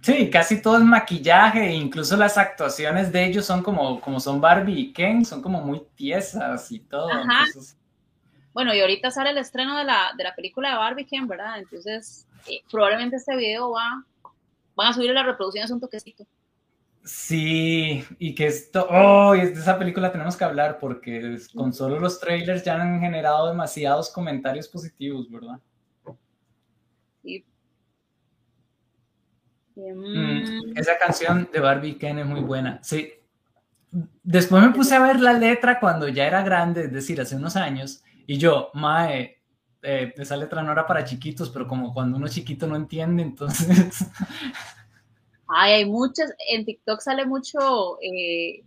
[0.00, 4.80] Sí, casi todo es maquillaje, incluso las actuaciones de ellos son como, como son Barbie
[4.80, 7.10] y Ken, son como muy tiesas y todo.
[8.54, 11.58] Bueno, y ahorita sale el estreno de la, de la película de Barbie Ken, ¿verdad?
[11.58, 14.04] Entonces, eh, probablemente este video va,
[14.74, 16.26] van a subir la reproducción, es un toquecito.
[17.04, 22.18] Sí, y que esto, oh, de esa película tenemos que hablar porque con solo los
[22.18, 25.60] trailers ya han generado demasiados comentarios positivos, ¿verdad?
[27.22, 27.44] Sí.
[29.74, 32.82] Mm, esa canción de Barbie Ken es muy buena.
[32.82, 33.12] Sí.
[34.22, 37.54] Después me puse a ver la letra cuando ya era grande, es decir, hace unos
[37.54, 39.42] años, y yo, Mae,
[39.84, 44.06] eh, esa letra no era para chiquitos, pero como cuando uno chiquito no entiende, entonces
[45.46, 48.64] Ay, hay muchas, en TikTok sale mucho eh,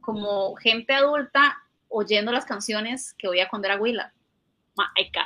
[0.00, 4.12] como gente adulta oyendo las canciones que oía cuando era Willa.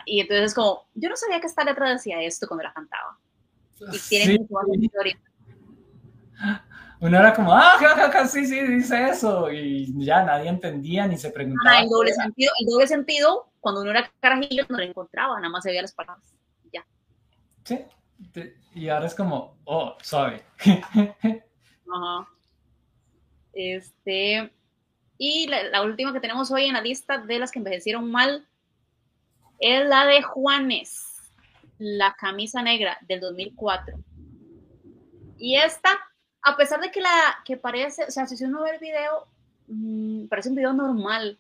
[0.04, 3.18] Y entonces es como, yo no sabía que esta letra decía esto cuando la cantaba.
[3.92, 4.46] Y tiene sí.
[4.80, 5.20] historia.
[7.00, 7.78] Uno era como, ah,
[8.28, 9.50] sí, sí, dice eso.
[9.52, 11.76] Y ya nadie entendía ni se preguntaba.
[11.76, 15.48] Ah, el doble sentido, el doble sentido, cuando uno era carajillo no lo encontraba, nada
[15.48, 16.34] más se veía las palabras.
[16.72, 16.84] Ya.
[17.64, 17.84] Sí,
[18.74, 20.42] y ahora es como, oh, suave.
[20.64, 22.28] Ajá.
[23.52, 24.52] Este,
[25.18, 28.46] y la, última que tenemos hoy en la lista de las que envejecieron mal
[29.58, 31.32] es la de Juanes,
[31.78, 33.98] la camisa negra del 2004.
[35.38, 35.98] Y esta,
[36.48, 39.26] a pesar de que la que parece, o sea, si uno ve el video,
[39.66, 41.38] mm, parece un video normal.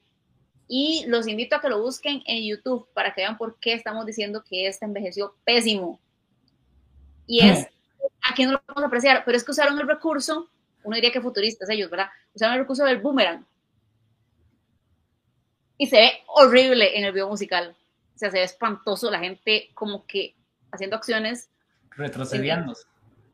[0.68, 4.04] Y los invito a que lo busquen en YouTube para que vean por qué estamos
[4.04, 5.98] diciendo que esta envejeció pésimo.
[7.26, 7.66] Y es,
[8.22, 10.50] aquí no lo vamos a apreciar, pero es que usaron el recurso,
[10.82, 12.08] uno diría que futuristas ellos, ¿verdad?
[12.34, 13.46] Usaron el recurso del boomerang.
[15.78, 17.74] Y se ve horrible en el video musical.
[18.14, 20.34] O sea, se ve espantoso la gente como que
[20.70, 21.48] haciendo acciones.
[21.90, 22.74] Retrocediendo.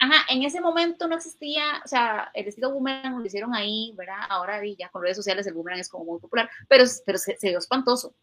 [0.05, 4.19] Ajá, en ese momento no existía, o sea, el estilo boomerang lo hicieron ahí, ¿verdad?
[4.29, 7.49] Ahora ya con redes sociales el boomerang es como muy popular, pero, pero se, se
[7.49, 8.15] vio espantoso.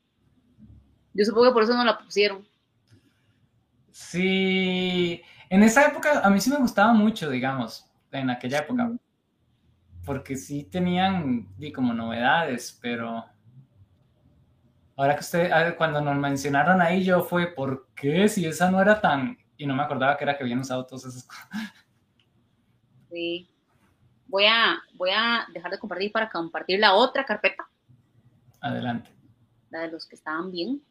[1.15, 2.47] Yo supongo que por eso no la pusieron.
[3.89, 8.91] Sí, en esa época a mí sí me gustaba mucho, digamos, en aquella época,
[10.05, 13.25] porque sí tenían como novedades, pero
[14.97, 18.29] ahora que usted, cuando nos mencionaron ahí, yo fue, ¿por qué?
[18.29, 21.05] Si esa no era tan, y no me acordaba que era que habían usado todas
[21.05, 21.47] esas cosas.
[23.11, 23.47] Sí.
[24.25, 27.69] Voy a, voy a dejar de compartir para compartir la otra carpeta.
[28.59, 29.11] Adelante.
[29.69, 30.81] La de los que estaban bien.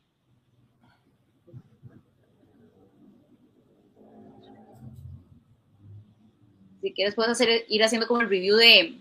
[6.81, 9.01] Si quieres, puedes hacer, ir haciendo como el review de,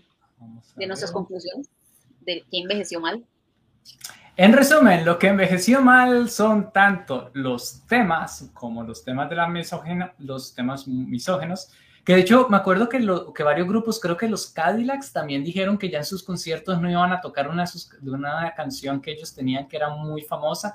[0.76, 1.70] de nuestras conclusiones,
[2.22, 3.24] de qué envejeció mal.
[4.42, 9.46] En resumen, lo que envejeció mal son tanto los temas como los temas de la
[9.46, 11.70] misógena, los temas misógenos,
[12.06, 15.44] que de hecho me acuerdo que, lo, que varios grupos, creo que los Cadillacs también
[15.44, 17.66] dijeron que ya en sus conciertos no iban a tocar una,
[18.00, 20.74] una canción que ellos tenían que era muy famosa,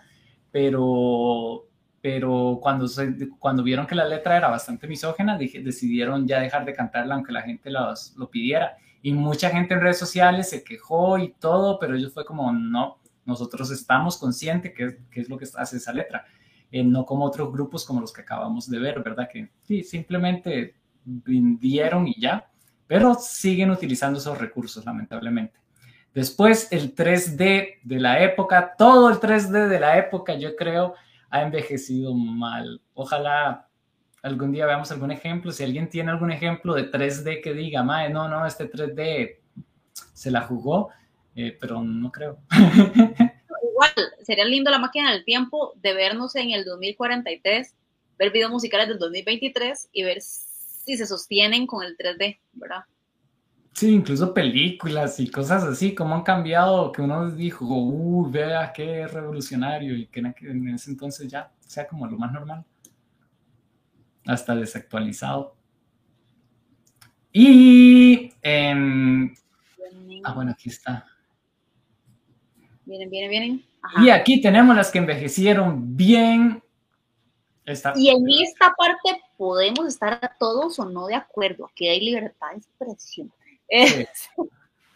[0.52, 1.66] pero,
[2.04, 2.86] pero cuando,
[3.40, 7.42] cuando vieron que la letra era bastante misógena, decidieron ya dejar de cantarla aunque la
[7.42, 8.78] gente los, lo pidiera.
[9.02, 13.00] Y mucha gente en redes sociales se quejó y todo, pero ellos fue como, no,
[13.26, 16.26] nosotros estamos conscientes que, que es lo que hace esa letra,
[16.72, 19.28] eh, no como otros grupos como los que acabamos de ver, ¿verdad?
[19.32, 22.50] Que sí, simplemente vendieron y ya,
[22.88, 25.60] pero siguen utilizando esos recursos, lamentablemente.
[26.14, 30.96] Después, el 3D de la época, todo el 3D de la época, yo creo,
[31.30, 32.82] ha envejecido mal.
[32.94, 33.68] Ojalá
[34.24, 35.52] algún día veamos algún ejemplo.
[35.52, 39.40] Si alguien tiene algún ejemplo de 3D que diga, mae, no, no, este 3D
[39.92, 40.90] se la jugó,
[41.36, 42.40] eh, pero no creo.
[42.52, 43.92] Igual,
[44.24, 47.76] sería lindo la máquina del tiempo de vernos en el 2043,
[48.18, 52.86] ver videos musicales del 2023 y ver si se sostienen con el 3D, ¿verdad?
[53.74, 59.06] Sí, incluso películas y cosas así, como han cambiado, que uno dijo, uh, vea qué
[59.06, 62.64] revolucionario, y que en ese entonces ya sea como lo más normal,
[64.26, 65.58] hasta desactualizado.
[67.34, 68.32] Y,
[70.24, 71.06] ah, bueno, aquí está.
[72.86, 73.66] Vienen, vienen, vienen.
[74.02, 76.62] Y aquí tenemos las que envejecieron bien.
[77.96, 81.66] Y en esta parte podemos estar todos o no de acuerdo.
[81.66, 83.34] Aquí hay libertad de expresión.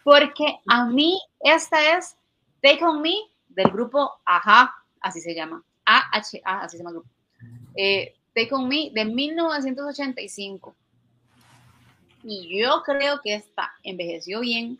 [0.04, 2.16] porque a mí esta es
[2.62, 3.14] Take On Me
[3.48, 5.64] del grupo Aja, así se llama.
[5.84, 7.10] AHA, así se llama el grupo.
[7.74, 10.76] Eh, Take On Me de 1985.
[12.22, 14.78] Y yo creo que esta envejeció bien,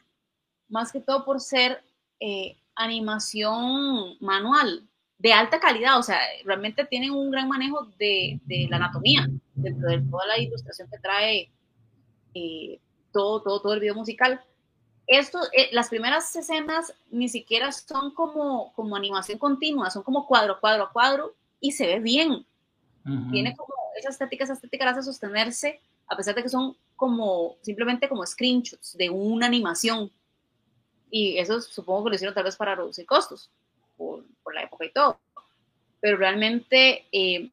[0.69, 1.83] más que todo por ser
[2.21, 4.87] eh, animación manual
[5.19, 8.41] de alta calidad, o sea, realmente tienen un gran manejo de,
[8.71, 11.51] la anatomía, dentro de toda la ilustración que trae
[12.35, 12.81] eh,
[13.13, 14.41] todo, todo, todo el video musical.
[15.07, 20.59] Esto, eh, las primeras escenas ni siquiera son como, como animación continua, son como cuadro,
[20.59, 22.47] cuadro a cuadro y se ve bien.
[23.31, 27.57] Tiene como esa estética, esa estética la hace sostenerse, a pesar de que son como
[27.63, 30.11] simplemente como screenshots de una animación
[31.11, 33.51] y eso supongo que lo hicieron tal vez para reducir costos,
[33.97, 35.21] por, por la época y todo.
[36.01, 37.51] Pero realmente, eh,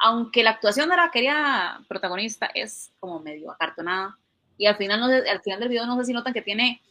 [0.00, 4.18] aunque la actuación de la querida protagonista es como medio acartonada,
[4.56, 6.82] y al final, no al final del video no sé si notan que tiene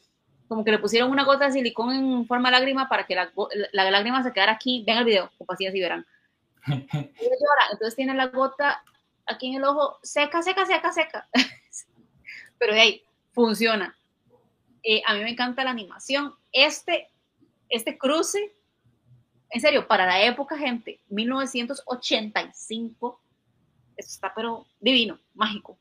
[0.47, 3.31] como que le pusieron una gota de silicón en forma de lágrima para que la,
[3.73, 4.83] la, lágrima se quedara aquí.
[4.85, 6.05] Vean el video, con paciencia y verán.
[7.71, 8.81] entonces tiene la gota
[9.25, 11.27] aquí en el ojo seca, seca, seca, seca.
[12.57, 13.03] Pero ahí,
[13.33, 13.95] funciona.
[14.89, 16.33] Eh, a mí me encanta la animación.
[16.49, 17.09] Este,
[17.67, 18.53] este cruce,
[19.49, 23.21] en serio, para la época, gente, 1985,
[23.97, 25.77] está pero divino, mágico.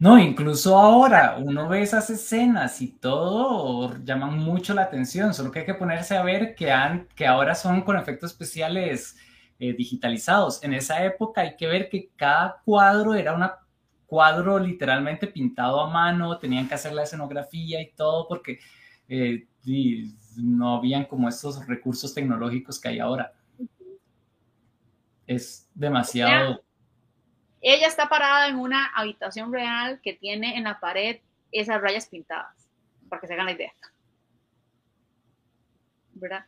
[0.00, 5.60] No, incluso ahora uno ve esas escenas y todo llaman mucho la atención, solo que
[5.60, 9.16] hay que ponerse a ver que, han, que ahora son con efectos especiales
[9.60, 10.64] eh, digitalizados.
[10.64, 13.58] En esa época hay que ver que cada cuadro era una
[14.08, 18.58] cuadro literalmente pintado a mano, tenían que hacer la escenografía y todo porque
[19.06, 19.46] eh,
[20.36, 23.34] no habían como estos recursos tecnológicos que hay ahora.
[25.26, 26.64] Es demasiado...
[27.60, 31.20] Ella está parada en una habitación real que tiene en la pared
[31.52, 32.70] esas rayas pintadas,
[33.10, 33.72] para que se hagan la idea.
[36.14, 36.46] ¿Verdad?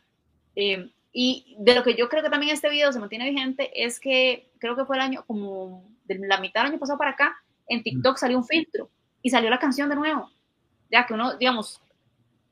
[0.55, 3.99] Eh, y de lo que yo creo que también este video se mantiene vigente es
[3.99, 7.43] que creo que fue el año, como de la mitad del año pasado para acá,
[7.71, 8.89] en TikTok salió un filtro
[9.21, 10.29] y salió la canción de nuevo.
[10.91, 11.81] Ya que uno, digamos,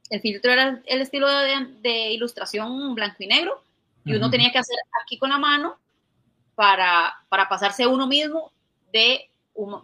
[0.10, 3.62] el filtro era el estilo de, ilustración blanco y negro
[4.05, 5.77] y uno tenía que hacer aquí con la mano
[6.55, 8.51] para, para pasarse uno mismo
[8.93, 9.29] de,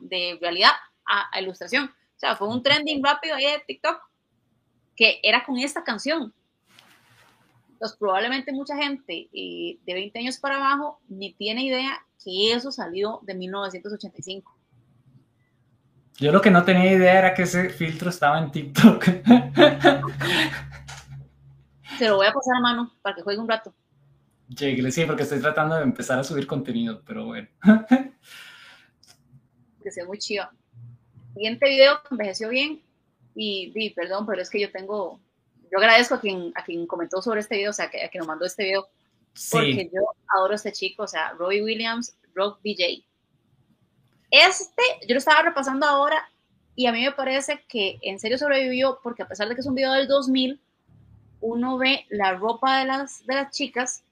[0.02, 0.72] de realidad
[1.06, 1.86] a, ilustración.
[1.86, 4.02] O sea, fue un trending rápido ahí de TikTok
[4.96, 6.34] que era con esta canción.
[7.74, 12.72] Entonces, probablemente mucha gente eh, de 20 años para abajo ni tiene idea que eso
[12.72, 14.55] salió de 1985.
[16.18, 19.04] Yo lo que no tenía idea era que ese filtro estaba en TikTok.
[21.98, 23.74] Se lo voy a pasar a mano para que juegue un rato.
[24.48, 27.50] Lleguele, sí, porque estoy tratando de empezar a subir contenido, pero bueno.
[29.84, 30.48] que sea muy chido.
[31.34, 32.82] Siguiente video envejeció bien.
[33.36, 35.20] Y, y, perdón, pero es que yo tengo.
[35.72, 38.28] Yo agradezco a quien, a quien comentó sobre este video, o sea, a quien nos
[38.28, 38.88] mandó este video.
[39.52, 43.06] Porque yo adoro a este chico, o sea, Roy Williams, Rock DJ.
[44.36, 46.30] Este, yo lo estaba repasando ahora
[46.76, 49.68] Y a mí me parece que en serio sobrevivió porque a pesar de que es
[49.68, 50.60] un video del 2000,
[51.40, 54.04] uno ve la ropa de las, de las chicas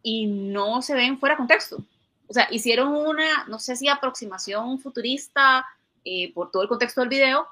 [0.00, 1.84] y no se ven fuera de contexto.
[2.28, 5.66] O sea, hicieron una, no sé si aproximación futurista
[6.04, 7.48] eh, por todo el contexto del video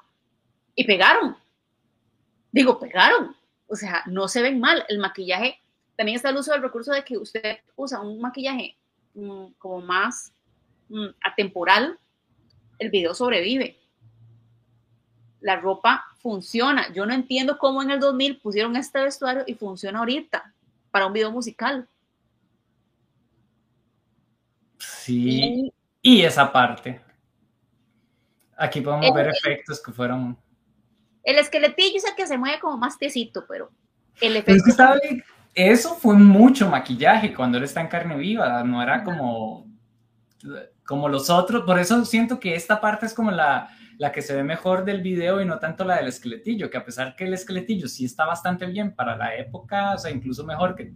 [0.75, 1.35] y pegaron.
[2.53, 3.35] Digo, pegaron.
[3.67, 4.85] O sea, no se ven mal.
[4.87, 5.59] El maquillaje,
[5.97, 8.77] también está el uso del recurso de que usted usa un maquillaje
[9.13, 10.31] mm, como más
[11.23, 11.99] atemporal,
[12.79, 13.77] el video sobrevive.
[15.41, 16.91] La ropa funciona.
[16.93, 20.53] Yo no entiendo cómo en el 2000 pusieron este vestuario y funciona ahorita
[20.91, 21.87] para un video musical.
[24.79, 25.71] Sí.
[26.01, 27.01] Y esa parte.
[28.57, 30.37] Aquí podemos ver efectos que fueron.
[31.23, 33.71] El esqueletillo es el que se mueve como más tecito, pero
[34.21, 34.63] el efecto.
[35.53, 39.67] eso fue mucho maquillaje cuando él está en carne viva, no era como,
[40.85, 41.63] como los otros.
[41.63, 45.01] Por eso siento que esta parte es como la, la que se ve mejor del
[45.01, 48.25] video y no tanto la del esqueletillo, que a pesar que el esqueletillo sí está
[48.25, 50.93] bastante bien para la época, o sea, incluso mejor que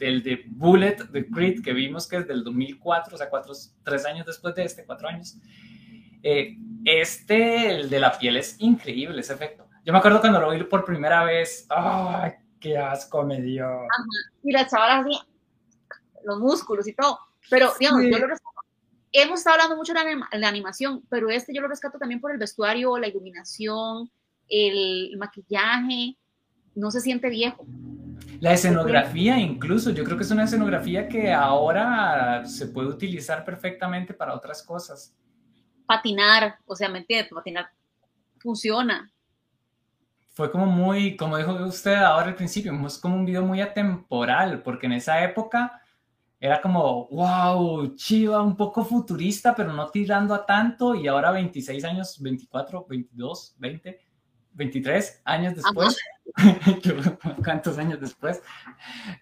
[0.00, 3.52] el de Bullet, de Creed, que vimos que es del 2004, o sea, cuatro,
[3.84, 5.36] tres años después de este, cuatro años.
[6.22, 9.66] Eh, este, el de la piel, es increíble ese efecto.
[9.84, 13.86] Yo me acuerdo cuando lo vi por primera vez, ¡ay, qué asco me dio!
[14.42, 15.18] Y las chavalas así,
[16.24, 17.18] los músculos y todo.
[17.50, 18.53] Pero, digamos, yo lo rescato.
[19.16, 22.38] Hemos estado hablando mucho de la, animación, pero este yo lo rescato también por el
[22.38, 24.10] vestuario, la iluminación,
[24.48, 26.18] el maquillaje.
[26.74, 27.64] No se siente viejo.
[28.40, 34.14] La escenografía incluso, yo creo que es una escenografía que ahora se puede utilizar perfectamente
[34.14, 35.14] para otras cosas.
[35.86, 37.30] Patinar, o sea, ¿me entiendes?
[37.32, 37.68] Patinar
[38.40, 39.12] funciona.
[40.30, 44.60] Fue como muy, como dijo usted ahora al principio, es como un video muy atemporal,
[44.64, 45.83] porque en esa época
[46.44, 51.82] era como, wow, chiva, un poco futurista, pero no tirando a tanto, y ahora 26
[51.86, 54.00] años, 24, 22, 20,
[54.52, 55.96] 23 años después,
[57.42, 58.42] ¿cuántos años después?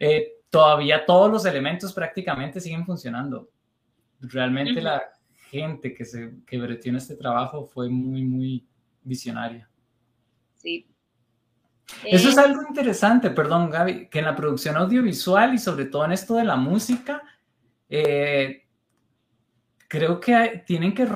[0.01, 3.49] Eh, todavía todos los elementos prácticamente siguen funcionando.
[4.19, 5.05] Realmente la
[5.49, 8.67] gente que se que vertió en este trabajo fue muy, muy
[9.05, 9.71] visionaria.
[10.57, 10.92] Sí.
[12.05, 16.05] Eso es eh, algo interesante, perdón Gaby, que en la producción audiovisual y sobre todo
[16.05, 17.23] en esto de la música,
[17.89, 18.65] eh,
[19.89, 21.07] creo que tienen que,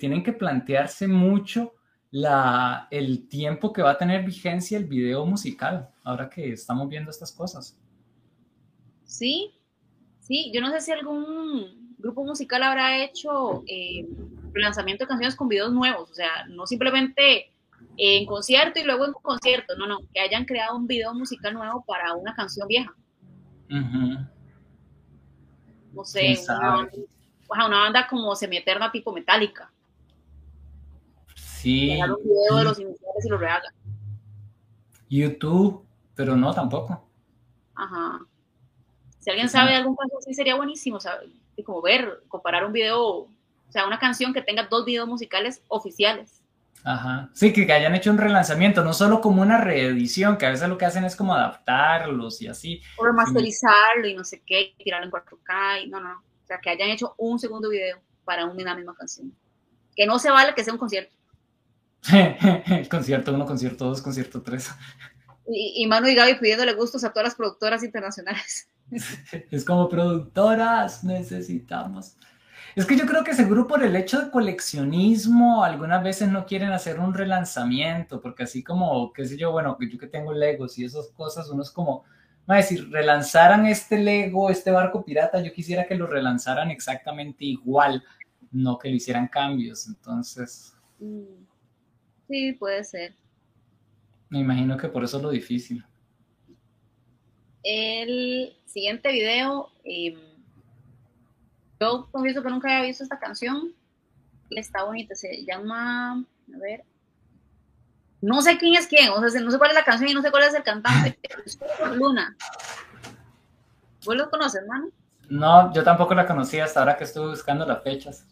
[0.00, 1.74] tienen que plantearse mucho
[2.10, 7.10] la, el tiempo que va a tener vigencia el video musical, ahora que estamos viendo
[7.10, 7.78] estas cosas.
[9.04, 9.54] Sí,
[10.20, 14.06] sí, yo no sé si algún grupo musical habrá hecho eh,
[14.54, 17.52] lanzamiento de canciones con videos nuevos, o sea, no simplemente
[17.96, 21.82] en concierto y luego en concierto, no, no, que hayan creado un video musical nuevo
[21.86, 22.94] para una canción vieja.
[23.68, 24.28] No
[26.04, 26.88] sé, una,
[27.48, 29.72] una, banda como semieterna tipo metálica.
[31.34, 31.98] Sí.
[31.98, 33.72] de los iniciales y lo rehaga.
[35.08, 37.08] YouTube, pero no tampoco.
[37.74, 38.20] Ajá.
[39.18, 41.30] Si alguien sabe de algún caso así, sería buenísimo, ¿sabes?
[41.64, 43.28] como ver, comparar un video, o
[43.70, 46.35] sea, una canción que tenga dos videos musicales oficiales.
[46.86, 47.30] Ajá.
[47.32, 50.78] Sí, que hayan hecho un relanzamiento, no solo como una reedición, que a veces lo
[50.78, 52.80] que hacen es como adaptarlos y así.
[52.96, 56.12] O remasterizarlo y no sé qué, tirarlo en 4K, no, no.
[56.12, 59.34] O sea, que hayan hecho un segundo video para una misma canción.
[59.96, 61.16] Que no se vale que sea un concierto.
[62.88, 64.70] concierto 1, concierto 2, concierto 3.
[65.48, 68.68] Y, y Manu y Gaby pidiéndole gustos a todas las productoras internacionales.
[69.50, 72.16] es como productoras, necesitamos.
[72.76, 76.72] Es que yo creo que seguro por el hecho de coleccionismo, algunas veces no quieren
[76.72, 80.84] hacer un relanzamiento, porque así como, qué sé yo, bueno, yo que tengo Legos y
[80.84, 82.04] esas cosas, uno es como,
[82.62, 88.04] si relanzaran este Lego, este barco pirata, yo quisiera que lo relanzaran exactamente igual,
[88.52, 89.88] no que le hicieran cambios.
[89.88, 90.76] Entonces.
[90.98, 91.46] Mm.
[92.28, 93.14] Sí, puede ser.
[94.28, 95.82] Me imagino que por eso es lo difícil.
[97.62, 100.14] El siguiente video, eh,
[101.80, 103.74] yo confieso que nunca había visto esta canción.
[104.50, 106.84] Está bonita, se llama, a ver,
[108.20, 110.22] no sé quién es quién, o sea, no sé cuál es la canción y no
[110.22, 111.18] sé cuál es el cantante.
[111.94, 112.36] Luna.
[114.04, 114.88] ¿Vos lo conoces, hermano?
[115.28, 118.26] No, yo tampoco la conocía hasta ahora que estuve buscando las fechas.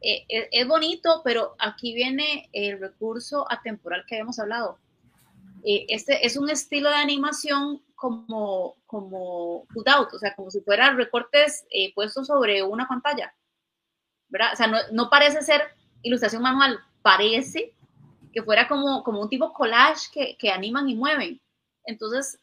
[0.00, 4.78] Eh, eh, es, bonito, pero aquí viene el recurso atemporal que habíamos hablado.
[5.66, 10.96] Eh, este es un estilo de animación como, como out, o sea, como si fueran
[10.96, 13.34] recortes puestos sobre una pantalla.
[14.28, 14.52] ¿verdad?
[14.52, 15.62] O sea, no, parece ser
[16.02, 17.74] ilustración manual, parece
[18.32, 21.40] que fuera como, como un tipo collage que, que animan y mueven.
[21.84, 22.38] Entonces,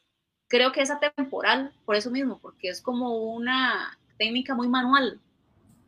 [0.48, 5.20] creo que es atemporal por eso mismo, porque es como una técnica muy manual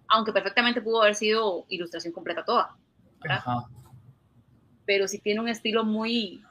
[0.07, 2.77] aunque perfectamente pudo haber sido ilustración completa toda.
[4.86, 6.43] Pero sí tiene un estilo muy,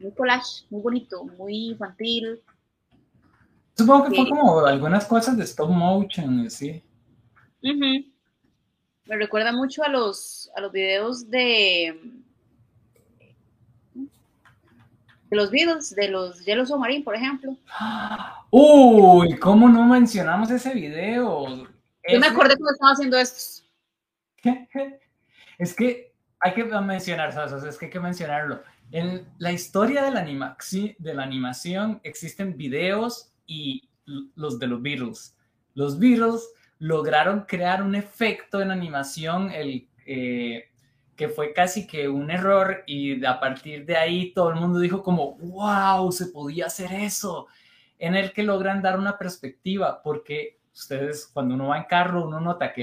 [0.00, 2.40] muy collage, muy bonito, muy infantil.
[3.76, 6.82] Supongo que fue como algunas cosas de stop motion, sí.
[7.62, 12.00] Me recuerda mucho a los, a los videos de,
[13.94, 17.56] de los Beatles, de los Yellow Submarine, por ejemplo.
[18.50, 21.66] Uy, ¿cómo no mencionamos ese video?
[22.08, 23.64] Yo me acordé cuando estaba haciendo estos.
[25.58, 28.62] Es que hay que mencionar, es hay que mencionarlo.
[28.92, 30.10] En la historia de
[31.14, 35.36] la, animación existen videos y los de los Beatles.
[35.74, 40.70] Los Beatles lograron crear un efecto en animación el, eh,
[41.16, 45.02] que fue casi que un error y a partir de ahí todo el mundo dijo
[45.02, 47.46] como, wow, se podía hacer eso,
[47.98, 52.40] en el que logran dar una perspectiva, porque ustedes cuando uno va en carro, uno
[52.40, 52.82] nota que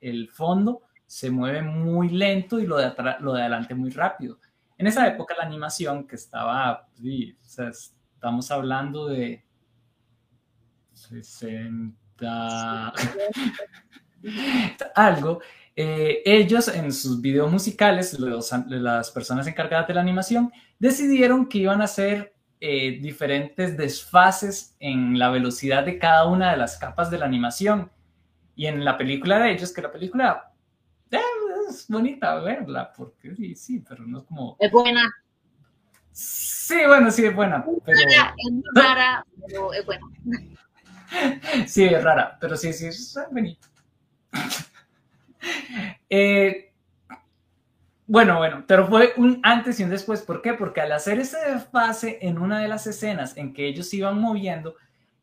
[0.00, 4.38] el fondo se mueve muy lento y lo de, lo de adelante muy rápido.
[4.76, 9.42] En esa época la animación que estaba, sí, o sea, estamos hablando de
[10.92, 11.96] 60
[14.94, 15.40] algo,
[15.74, 21.80] eh, ellos en sus videos musicales, las personas encargadas de la animación, decidieron que iban
[21.80, 27.18] a hacer eh, diferentes desfases en la velocidad de cada una de las capas de
[27.18, 27.90] la animación.
[28.54, 30.47] Y en la película de ellos, que la película
[31.88, 34.56] bonita verla, porque sí, sí, pero no es como...
[34.60, 35.10] Es buena.
[36.12, 37.64] Sí, bueno, sí, es buena.
[37.84, 37.98] Pero...
[37.98, 38.06] Es
[38.74, 40.06] rara, pero es buena.
[41.66, 43.66] Sí, es rara, pero sí, sí, es bonita.
[46.10, 46.72] Eh,
[48.06, 50.22] bueno, bueno, pero fue un antes y un después.
[50.22, 50.54] ¿Por qué?
[50.54, 54.76] Porque al hacer ese desfase en una de las escenas en que ellos iban moviendo,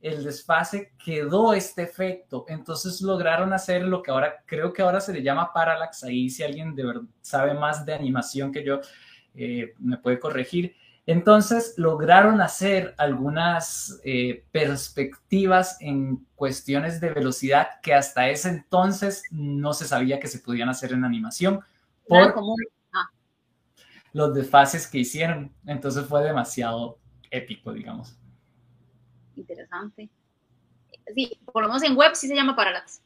[0.05, 2.45] el desfase quedó este efecto.
[2.47, 6.03] Entonces lograron hacer lo que ahora creo que ahora se le llama parallax.
[6.03, 8.81] Ahí si alguien de verdad sabe más de animación que yo,
[9.33, 10.75] eh, me puede corregir.
[11.07, 19.73] Entonces lograron hacer algunas eh, perspectivas en cuestiones de velocidad que hasta ese entonces no
[19.73, 21.61] se sabía que se podían hacer en animación
[22.07, 22.35] por
[22.93, 23.09] ah.
[24.13, 25.51] los desfases que hicieron.
[25.65, 26.99] Entonces fue demasiado
[27.31, 28.19] épico, digamos
[29.37, 30.09] interesante.
[31.13, 33.01] Sí, por lo menos en web sí se llama Parallax.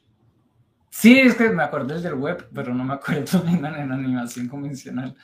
[0.90, 5.16] Sí, es que me acordé del web, pero no me acuerdo en, en animación convencional.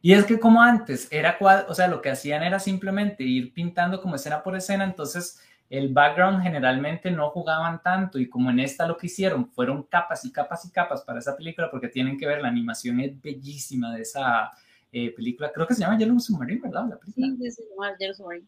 [0.00, 4.02] Y es que como antes era o sea, lo que hacían era simplemente ir pintando
[4.02, 8.86] como escena por escena, entonces el background generalmente no jugaban tanto y como en esta
[8.86, 12.26] lo que hicieron fueron capas y capas y capas para esa película porque tienen que
[12.26, 14.50] ver, la animación es bellísima de esa
[14.90, 16.88] eh, película, creo que se llama Yellow Submarine, ¿verdad?
[16.90, 17.28] La película.
[17.38, 18.46] Sí, se llama Yellow Submarine.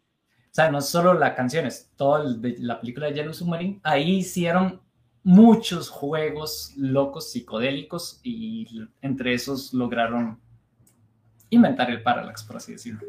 [0.54, 4.80] O sea, no solo las canciones, toda la película de Yellow Submarine, ahí hicieron
[5.24, 10.40] muchos juegos locos, psicodélicos, y entre esos lograron
[11.50, 13.00] inventar el parallax, por así decirlo.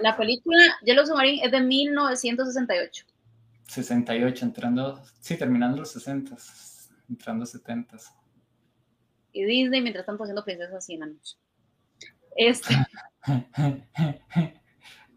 [0.00, 3.04] La película Yellow Submarine es de 1968.
[3.64, 6.34] 68, entrando, sí, terminando los 60,
[7.10, 7.98] entrando 70.
[9.34, 11.38] Y Disney, mientras tanto, haciendo princesas y enanos.
[12.34, 12.74] Este.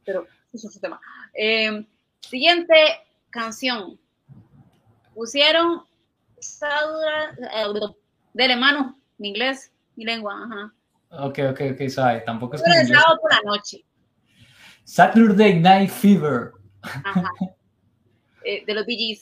[0.06, 1.00] Pero eso es otro tema.
[1.38, 1.86] Eh,
[2.22, 2.74] siguiente
[3.30, 4.00] canción.
[5.14, 5.84] Pusieron
[6.40, 7.66] eh,
[8.34, 10.74] de mano, mi inglés, mi lengua, ajá.
[11.10, 13.86] Ok, ok, ok, sabe, tampoco es como sábado por la noche.
[14.84, 16.52] Saturday Night Fever.
[16.82, 17.24] Ajá.
[18.44, 19.20] Eh, de los Bee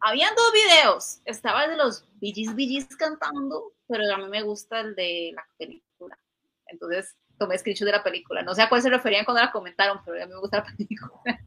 [0.00, 1.20] Habían dos videos.
[1.24, 5.42] Estaba el de los Bee Gees, cantando, pero a mí me gusta el de la
[5.56, 6.18] película.
[6.66, 8.42] Entonces, tomé screenshot de la película.
[8.42, 10.64] No sé a cuál se referían cuando la comentaron, pero a mí me gusta la
[10.64, 11.40] película.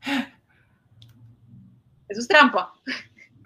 [2.08, 2.74] Eso es trampa.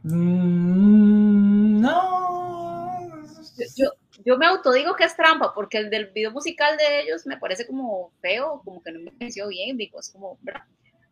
[0.02, 3.08] Mm, no.
[3.76, 3.90] Yo,
[4.24, 7.66] yo me autodigo que es trampa, porque el del video musical de ellos me parece
[7.66, 10.38] como feo, como que no me pareció bien, digo, es como,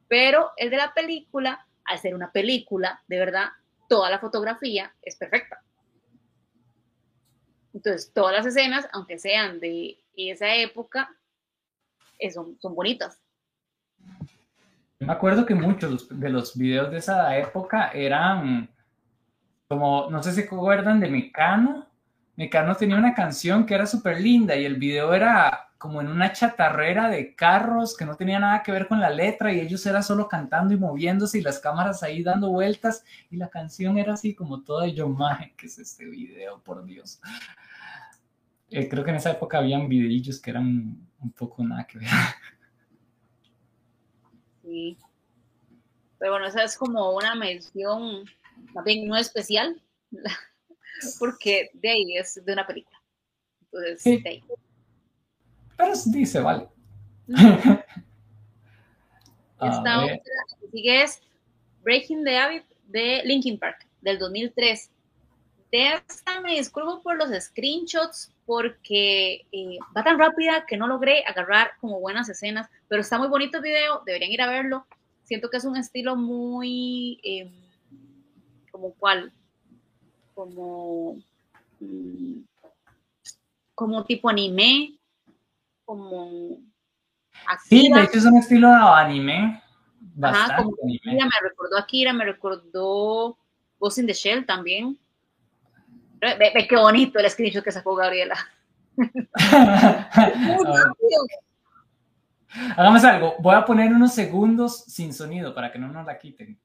[0.08, 3.48] Pero el de la película, al ser una película, de verdad,
[3.88, 5.62] toda la fotografía es perfecta.
[7.72, 11.14] Entonces, todas las escenas, aunque sean de esa época,
[12.18, 13.20] eh, son, son bonitas.
[15.00, 18.68] Me acuerdo que muchos de los videos de esa época eran
[19.68, 21.86] como, no sé si acuerdan de Mecano.
[22.36, 26.32] Mecano tenía una canción que era súper linda y el video era como en una
[26.32, 30.02] chatarrera de carros que no tenía nada que ver con la letra y ellos era
[30.02, 34.34] solo cantando y moviéndose y las cámaras ahí dando vueltas y la canción era así
[34.34, 37.20] como toda yo, maje, que es este video, por Dios.
[38.76, 42.08] Eh, creo que en esa época habían videillos que eran un poco nada que ver.
[44.64, 44.98] Sí.
[46.18, 48.24] Pero bueno, esa es como una mención,
[48.74, 49.80] más bien no especial,
[51.20, 53.00] porque de ahí es de una película.
[53.62, 54.20] Entonces, Sí.
[54.26, 54.42] sí.
[55.76, 56.66] Pero dice, vale.
[59.60, 60.16] Esta otra
[60.60, 61.22] que sigue es
[61.84, 64.90] Breaking the Habit de Linkin Park, del 2003.
[65.70, 71.24] De esta me disculpo por los screenshots porque eh, va tan rápida que no logré
[71.26, 74.86] agarrar como buenas escenas, pero está muy bonito el video, deberían ir a verlo.
[75.24, 77.50] Siento que es un estilo muy, eh,
[78.70, 79.32] como cuál,
[80.34, 81.16] como,
[81.80, 82.40] mm,
[83.74, 84.98] como tipo anime,
[85.84, 86.58] como
[87.68, 89.34] Sí, de hecho es un estilo anime.
[89.40, 89.62] Ajá,
[90.16, 91.00] Bastante como anime.
[91.00, 93.38] Akira, me recordó Akira, me recordó
[93.78, 94.98] Ghost in the Shell también.
[96.38, 98.36] Ve, ve- qué bonito el screenshot que sacó Gabriela.
[102.76, 103.34] Hagamos algo.
[103.40, 106.58] Voy a poner unos segundos sin sonido para que no nos la quiten.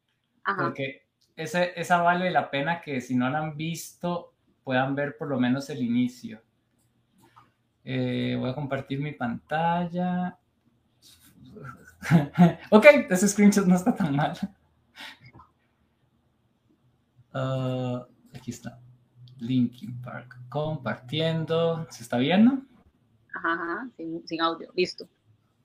[0.43, 0.61] Ajá.
[0.63, 4.33] Porque ese, esa vale la pena que si no la han visto
[4.63, 6.41] puedan ver por lo menos el inicio.
[7.83, 10.37] Eh, voy a compartir mi pantalla.
[12.69, 14.33] ok, ese screenshot no está tan mal.
[17.33, 18.05] Ah,
[18.35, 18.79] aquí está.
[19.39, 20.37] Linkin Park.
[20.49, 21.87] Compartiendo.
[21.89, 22.59] ¿Se está viendo?
[23.33, 25.07] Ajá, ajá, sin, sin audio, listo.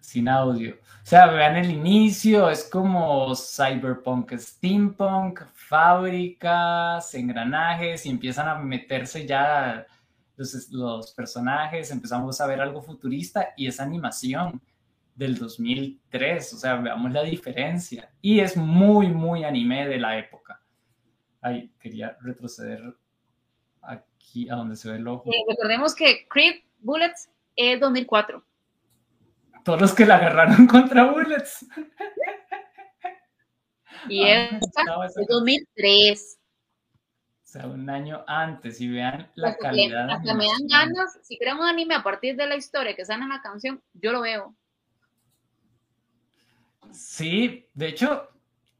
[0.00, 0.74] sin audio.
[0.74, 9.26] O sea, vean el inicio, es como cyberpunk, steampunk, fábricas, engranajes y empiezan a meterse
[9.26, 9.86] ya
[10.36, 14.60] los, los personajes, empezamos a ver algo futurista y es animación
[15.14, 18.10] del 2003, o sea, veamos la diferencia.
[18.20, 20.60] Y es muy, muy anime de la época.
[21.40, 22.96] Ay, quería retroceder
[24.24, 25.30] aquí a donde se ve el ojo.
[25.30, 28.44] Eh, recordemos que Creed Bullets es 2004.
[29.64, 31.66] Todos los que la agarraron contra Bullets.
[34.08, 36.38] Y Ah, esta es 2003.
[37.42, 40.06] O sea, un año antes y vean la calidad.
[40.08, 43.22] de hasta me dan ganas, si creamos anime a partir de la historia que sale
[43.22, 44.54] en la canción, yo lo veo.
[46.90, 48.28] Sí, de hecho,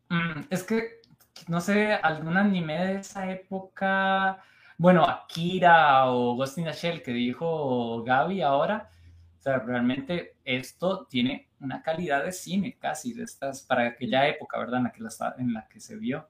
[0.09, 1.01] mm, es que,
[1.49, 4.43] no sé, algún anime de esa época,
[4.77, 8.91] bueno, Akira o Ghost in the Shell que dijo Gaby ahora,
[9.39, 14.59] o sea, realmente esto tiene una calidad de cine casi, de estas, para aquella época,
[14.59, 14.79] ¿verdad?
[14.79, 16.29] En la que, la, en la que se vio.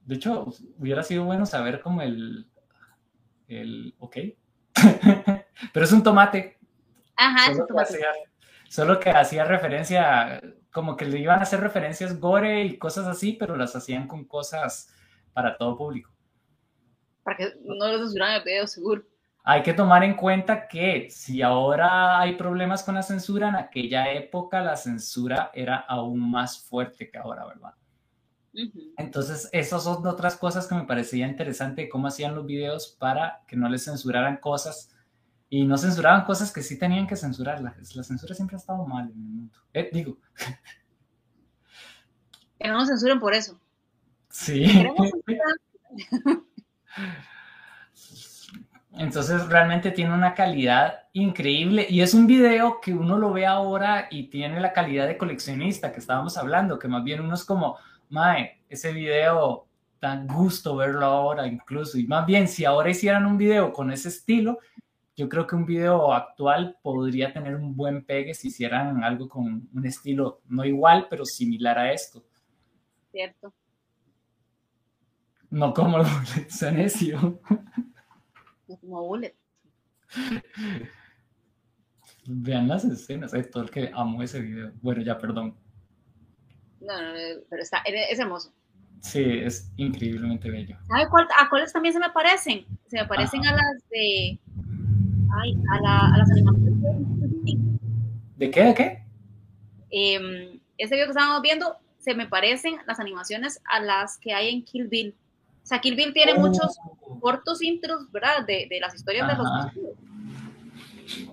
[0.00, 0.46] De hecho,
[0.78, 2.48] hubiera sido bueno saber como el,
[3.46, 4.16] el, ok,
[5.72, 6.58] pero es un tomate,
[7.14, 8.06] Ajá, solo eso que, hacía,
[8.68, 10.40] solo que hacía referencia,
[10.72, 14.24] como que le iban a hacer referencias gore y cosas así, pero las hacían con
[14.24, 14.94] cosas
[15.32, 16.10] para todo público.
[17.28, 19.02] Para que no lo censuran el video, seguro.
[19.44, 24.10] Hay que tomar en cuenta que si ahora hay problemas con la censura, en aquella
[24.12, 27.74] época la censura era aún más fuerte que ahora, ¿verdad?
[28.96, 33.42] Entonces, esas son otras cosas que me parecía interesante de cómo hacían los videos para
[33.46, 34.94] que no les censuraran cosas
[35.50, 37.60] y no censuraban cosas que sí tenían que censurar.
[37.60, 39.58] La, la censura siempre ha estado mal en el mundo.
[39.74, 40.16] Eh, digo,
[42.58, 43.60] Que no nos censuren por eso.
[44.30, 44.64] sí.
[48.92, 54.08] Entonces realmente tiene una calidad increíble y es un video que uno lo ve ahora
[54.10, 57.76] y tiene la calidad de coleccionista que estábamos hablando, que más bien uno es como,
[58.08, 59.66] mae, ese video
[60.00, 64.08] da gusto verlo ahora incluso y más bien si ahora hicieran un video con ese
[64.08, 64.58] estilo,
[65.16, 69.68] yo creo que un video actual podría tener un buen pegue si hicieran algo con
[69.72, 72.24] un estilo no igual, pero similar a esto.
[73.10, 73.52] Cierto.
[75.50, 76.04] No como
[76.48, 77.40] Sanecio.
[78.68, 79.34] No como Bullet.
[82.26, 84.72] Vean las escenas, hay todo el que amó ese video.
[84.82, 85.56] Bueno, ya, perdón.
[86.80, 87.18] No, no, no,
[87.48, 88.52] pero está, es hermoso.
[89.00, 90.76] Sí, es increíblemente bello.
[90.88, 92.66] ¿Sabe cuál, a cuáles también se me parecen?
[92.86, 93.54] Se me parecen Ajá.
[93.54, 94.38] a las de.
[95.40, 96.74] Ay, a, la, a las animaciones.
[98.36, 98.64] ¿De qué?
[98.64, 99.04] ¿De qué?
[99.90, 104.54] Eh, este video que estábamos viendo, se me parecen las animaciones a las que hay
[104.54, 105.14] en Kill Bill.
[105.68, 108.46] Sea, Kill Bill tiene muchos Oh, cortos intros, ¿verdad?
[108.46, 109.48] De, de las historias de los.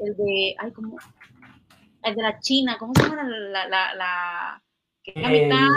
[0.02, 0.56] El de.
[0.60, 0.98] Ay, ¿cómo?
[2.04, 3.68] El de la China, ¿cómo se llama la.
[3.68, 4.62] la, la
[5.04, 5.68] que es la El- mitad,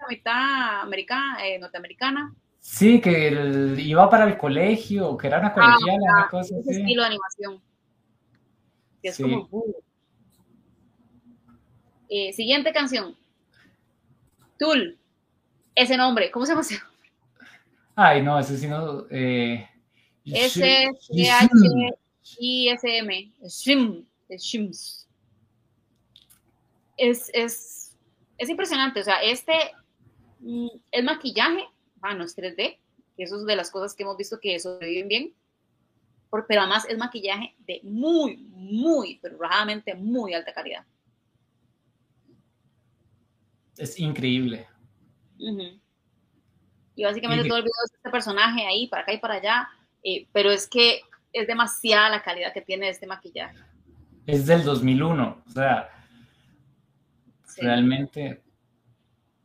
[0.00, 2.34] la mitad americana, eh, norteamericana?
[2.58, 6.80] Sí, que el- iba para el colegio, que era una colegiala, una cosa Ese así.
[6.80, 7.62] estilo de animación.
[9.02, 9.22] Que es Sí.
[9.22, 9.48] como.
[9.50, 9.74] uh.
[12.10, 13.16] Eh, siguiente canción.
[14.58, 14.98] Tool.
[15.74, 16.64] Ese nombre, ¿cómo se llama?
[17.96, 19.06] Ay, no, ese sí no.
[19.10, 19.68] Eh,
[20.24, 21.98] S Shi- C H
[22.40, 23.32] I S M.
[23.48, 24.04] Shim.
[24.28, 25.08] es Shims.
[26.96, 27.96] Es, es,
[28.38, 29.00] es impresionante.
[29.00, 29.52] O sea, este
[30.40, 31.64] mm, el maquillaje,
[32.02, 32.78] ah, no es 3D,
[33.16, 35.34] que eso es de las cosas que hemos visto que sobreviven bien.
[36.48, 40.84] pero además es maquillaje de muy, muy, pero rajadamente muy alta calidad.
[43.76, 44.66] Es increíble.
[46.94, 49.68] Y básicamente todo el video es este personaje ahí, para acá y para allá,
[50.02, 51.00] eh, pero es que
[51.32, 53.56] es demasiada la calidad que tiene este maquillaje.
[54.26, 55.90] Es del 2001, o sea,
[57.58, 58.42] realmente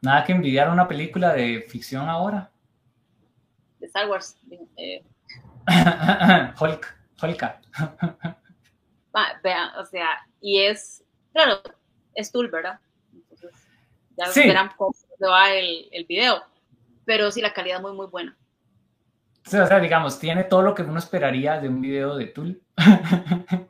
[0.01, 2.51] nada que envidiar una película de ficción ahora.
[3.79, 4.37] De Star Wars.
[4.77, 5.03] Eh.
[6.59, 7.61] Hulk, Hulka.
[9.43, 10.07] vean, o sea,
[10.41, 11.61] y es, claro,
[12.13, 12.79] es Tool, ¿verdad?
[13.13, 13.67] Entonces,
[14.17, 16.43] ya verán cómo se va el, el video,
[17.05, 18.37] pero sí, la calidad es muy, muy buena.
[19.47, 22.61] O sea, digamos, tiene todo lo que uno esperaría de un video de Tool.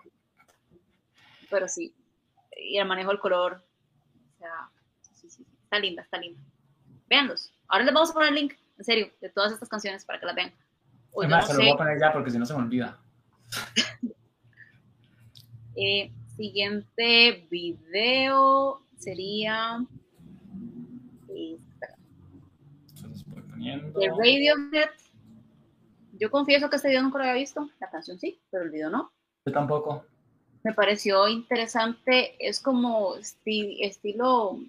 [1.49, 1.95] Pero sí,
[2.57, 3.63] y el manejo del color,
[4.35, 4.69] o sea,
[5.13, 6.41] sí, sí, está linda, está linda.
[7.07, 7.53] Véanlos.
[7.67, 10.25] Ahora les vamos a poner el link, en serio, de todas estas canciones para que
[10.25, 10.53] las vean.
[11.17, 12.99] Además, se lo voy a poner ya porque si no se me olvida.
[15.75, 19.83] eh, siguiente video sería...
[21.29, 21.57] Eh,
[23.59, 24.89] de Radiohead
[26.19, 28.89] yo confieso que este video nunca lo había visto, la canción sí, pero el video
[28.89, 29.11] no.
[29.45, 30.05] Yo tampoco.
[30.63, 34.59] Me pareció interesante, es como estilo,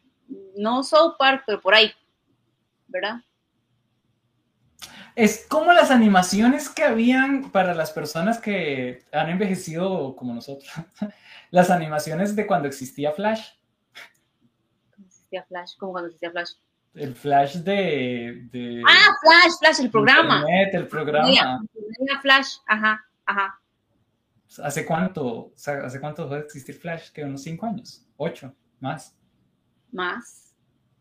[0.57, 1.91] no South Park, pero por ahí,
[2.87, 3.17] ¿verdad?
[5.17, 10.71] Es como las animaciones que habían para las personas que han envejecido como nosotros.
[11.51, 13.49] las animaciones de cuando existía Flash.
[14.95, 15.73] ¿Cómo existía Flash?
[15.79, 16.53] ¿Cómo cuando existía Flash?
[16.95, 20.45] El flash de, de, Ah, Flash, Flash, el programa.
[20.73, 21.63] el programa.
[22.23, 23.61] Flash, ajá, ajá.
[24.65, 27.11] ¿Hace cuánto, hace cuánto dejó de existir Flash?
[27.13, 28.05] ¿Que unos cinco años?
[28.17, 28.53] ¿Ocho?
[28.81, 29.15] ¿Más?
[29.93, 30.57] Más.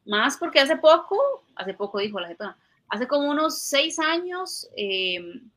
[0.06, 2.46] Más porque hace poco, hace poco dijo la gente,
[2.88, 5.50] hace como unos seis años em,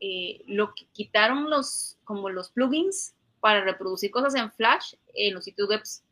[0.00, 5.44] eh, lo que quitaron los, como los plugins para reproducir cosas en Flash en los
[5.44, 6.02] sitios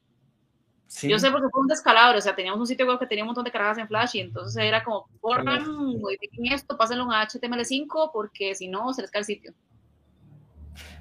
[1.03, 3.29] yo sé porque fue un descalabro, o sea, teníamos un sitio web que tenía un
[3.29, 5.65] montón de cargas en Flash y entonces era como, borran,
[5.99, 9.53] modifiquen esto, pásenlo a HTML5 porque si no, se les cae el sitio.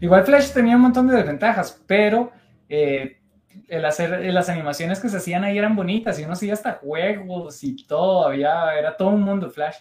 [0.02, 2.32] Igual Flash tenía un montón de desventajas, pero
[2.68, 3.20] eh,
[3.68, 7.64] el hacer las animaciones que se hacían ahí eran bonitas y uno hacía hasta juegos
[7.64, 9.78] y todo, había, era todo un mundo Flash.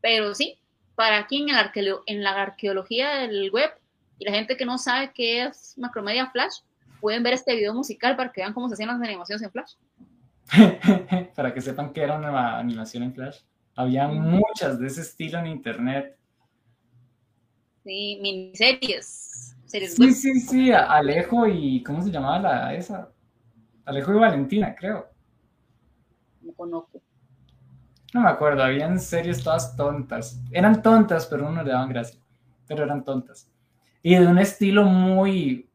[0.00, 0.58] Pero sí,
[0.94, 3.70] para aquí en, el en la arqueología del web
[4.18, 6.60] y la gente que no sabe qué es Macromedia Flash,
[7.04, 9.74] pueden ver este video musical para que vean cómo se hacían las animaciones en Flash.
[11.36, 13.40] para que sepan que era una animación en Flash.
[13.76, 16.16] Había muchas de ese estilo en internet.
[17.84, 19.54] Sí, miniseries.
[19.66, 21.82] Series sí, sí, sí, Alejo y.
[21.82, 23.12] ¿Cómo se llamaba la esa?
[23.84, 25.06] Alejo y Valentina, creo.
[26.40, 27.02] No conozco.
[28.14, 30.40] No me acuerdo, habían series todas tontas.
[30.50, 32.18] Eran tontas, pero uno le daban gracia.
[32.66, 33.46] Pero eran tontas.
[34.02, 35.68] Y de un estilo muy,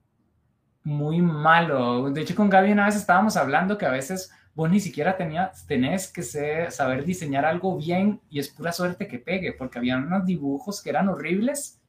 [0.83, 2.09] muy malo.
[2.11, 5.65] De hecho, con Gaby una vez estábamos hablando que a veces vos ni siquiera tenías,
[5.67, 6.23] tenés que
[6.69, 10.89] saber diseñar algo bien y es pura suerte que pegue, porque había unos dibujos que
[10.89, 11.79] eran horribles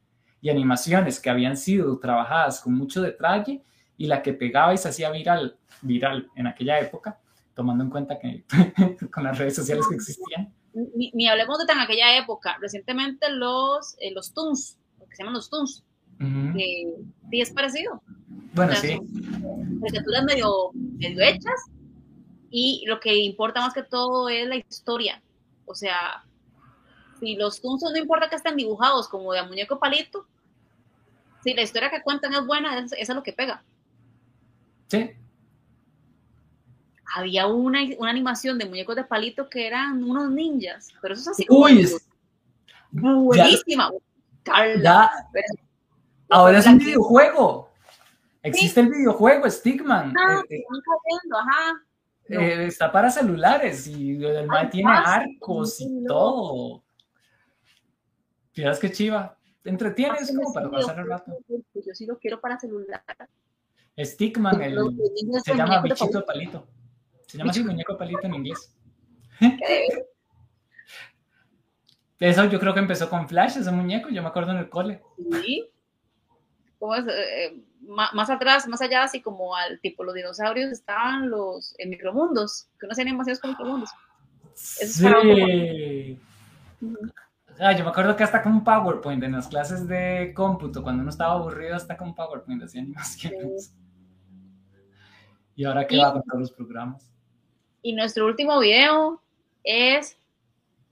[0.41, 3.63] y animaciones que habían sido trabajadas con mucho detalle
[3.97, 7.19] y la que pegaba y se hacía viral, viral en aquella época,
[7.55, 8.45] tomando en cuenta que
[9.13, 10.55] con las redes sociales que existían.
[10.73, 12.57] Ni, hablemos de tan aquella época.
[12.61, 14.79] Recientemente los, eh, los Toons,
[15.09, 15.85] que se llaman los Toons,
[16.21, 16.95] que
[17.31, 18.03] sí es parecido.
[18.53, 18.99] Bueno, sí.
[19.81, 21.71] Caricaturas medio, medio hechas
[22.51, 25.23] y lo que importa más que todo es la historia.
[25.65, 26.25] O sea,
[27.19, 30.27] si los tunzos no importa que estén dibujados como de muñeco palito,
[31.43, 33.63] si la historia que cuentan es buena, eso es lo que pega.
[34.89, 35.11] Sí.
[37.17, 41.29] Había una, una animación de muñecos de palito que eran unos ninjas, pero eso es
[41.29, 41.47] así.
[41.49, 41.89] Uy,
[42.93, 43.91] buenísima.
[44.43, 45.11] Carla.
[46.31, 47.71] Ahora es un videojuego.
[48.43, 50.15] Existe el videojuego Stickman.
[50.17, 50.65] Ah, eh, eh,
[51.37, 51.85] ajá.
[52.29, 56.83] Eh, está para celulares y el mal tiene arcos y todo.
[58.53, 59.37] Fíjate que chiva.
[59.65, 61.37] Entretienes como para pasar el rato.
[61.49, 63.05] Yo sí lo quiero para celular.
[63.99, 64.79] Stickman, el,
[65.45, 66.67] se llama bichito de palito.
[67.27, 68.75] Se llama así muñeco de palito en inglés.
[72.21, 75.01] Eso yo creo que empezó con Flash, ese muñeco, yo me acuerdo en el cole.
[75.43, 75.70] Sí.
[76.81, 77.05] ¿Cómo es?
[77.83, 82.93] más atrás, más allá, así como al tipo los dinosaurios, estaban los micromundos, que no
[82.93, 83.91] hacían animaciones con micromundos.
[84.55, 86.19] sí.
[87.59, 91.11] Ah, yo me acuerdo que hasta con PowerPoint en las clases de cómputo, cuando uno
[91.11, 93.75] estaba aburrido, hasta con PowerPoint hacía animaciones.
[95.55, 97.13] Y ahora qué va con todos los programas.
[97.83, 99.21] Y nuestro último video
[99.63, 100.19] es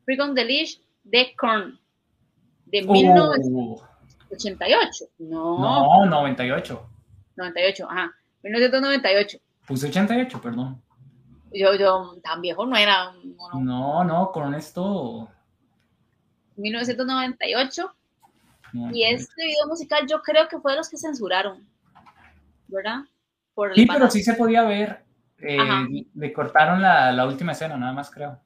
[0.05, 1.81] Freak on the Leash de Korn,
[2.67, 2.83] de
[4.31, 5.05] 88.
[5.19, 5.59] No.
[5.59, 6.89] No, 98.
[7.37, 8.13] 98, ajá.
[8.43, 9.39] 1998.
[9.67, 10.83] Puse 88, perdón.
[11.53, 13.13] Yo, yo, tan viejo no era.
[13.53, 15.29] No, no, no con esto.
[16.57, 17.95] 1998.
[18.93, 21.67] Y este video musical yo creo que fue de los que censuraron,
[22.67, 23.01] ¿verdad?
[23.55, 25.05] Por sí, pero sí se podía ver.
[25.39, 25.59] Eh,
[26.15, 28.39] le cortaron la, la, última escena, nada más creo.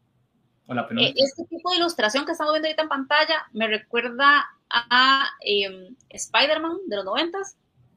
[0.72, 4.44] O la eh, este tipo de ilustración que estamos viendo ahorita en pantalla me recuerda
[4.70, 7.56] a eh, Spider-Man de los noventas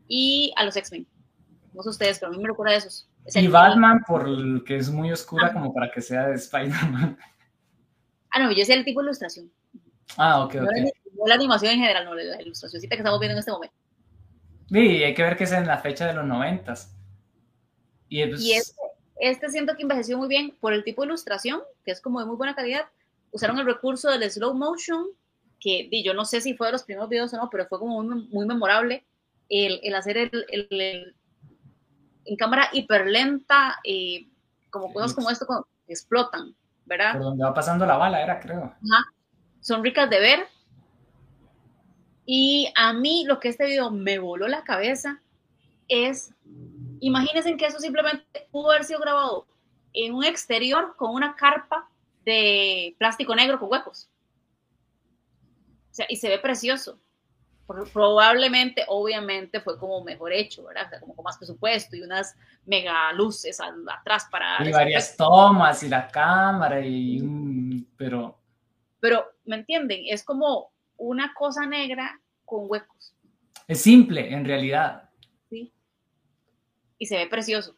[0.10, 1.08] y a los X-Men.
[1.74, 3.10] No sé ustedes, pero a mí me recuerda a esos.
[3.34, 7.18] y Batman, por el que es muy oscura como para que sea de Spider-Man.
[8.38, 9.50] Ah, no, yo decía el tipo de ilustración.
[10.18, 10.64] Ah, ok, ok.
[11.14, 13.74] No la, animación en general, no, la ilustración que estamos viendo en este momento.
[14.70, 16.94] Sí, hay que ver que es en la fecha de los noventas.
[18.10, 18.74] Y, este,
[19.18, 22.26] este, siento que envejeció muy bien por el tipo de ilustración, que es como de
[22.26, 22.86] muy buena calidad.
[23.32, 25.08] Usaron el recurso del slow motion,
[25.60, 28.04] que yo no sé si fue de los primeros videos o no, pero fue como
[28.04, 29.04] muy, muy memorable
[29.50, 31.16] el, el hacer el, el,
[32.26, 34.28] en cámara hiperlenta, eh,
[34.70, 35.46] como cosas como esto
[35.86, 36.56] que explotan,
[36.86, 37.14] ¿verdad?
[37.14, 38.64] Por donde va pasando la bala, era, creo.
[38.64, 39.06] Ajá.
[39.62, 40.48] Son ricas de ver.
[42.26, 45.22] Y a mí lo que este video me voló la cabeza
[45.88, 46.34] es,
[47.08, 49.48] imagínense que eso simplemente pudo haber sido grabado
[49.94, 51.90] en un exterior con una carpa
[52.24, 54.10] de plástico negro con huecos.
[55.92, 57.00] O sea, y se ve precioso
[57.66, 60.86] probablemente, obviamente, fue como mejor hecho, ¿verdad?
[60.86, 62.36] O sea, como con más presupuesto y unas
[62.66, 64.58] mega luces atrás para...
[64.64, 67.86] Y varias tomas y la cámara y...
[67.98, 68.40] pero...
[69.00, 70.04] Pero, ¿me entienden?
[70.08, 73.16] Es como una cosa negra con huecos.
[73.68, 75.05] Es simple, en realidad.
[76.98, 77.76] Y se ve precioso.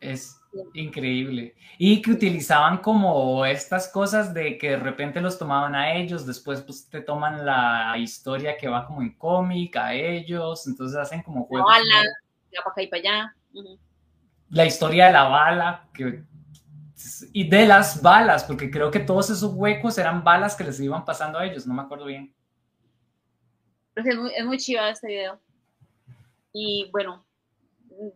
[0.00, 0.36] Es
[0.74, 1.54] increíble.
[1.78, 6.62] Y que utilizaban como estas cosas de que de repente los tomaban a ellos, después
[6.62, 11.44] pues te toman la historia que va como en cómic a ellos, entonces hacen como
[11.44, 11.70] juegos.
[11.70, 12.10] La bala,
[12.50, 13.36] para acá y para allá.
[14.50, 16.24] La historia de la bala, que,
[17.32, 21.04] y de las balas, porque creo que todos esos huecos eran balas que les iban
[21.04, 22.34] pasando a ellos, no me acuerdo bien.
[23.94, 25.40] Es muy, es muy chiva este video.
[26.52, 27.24] Y bueno,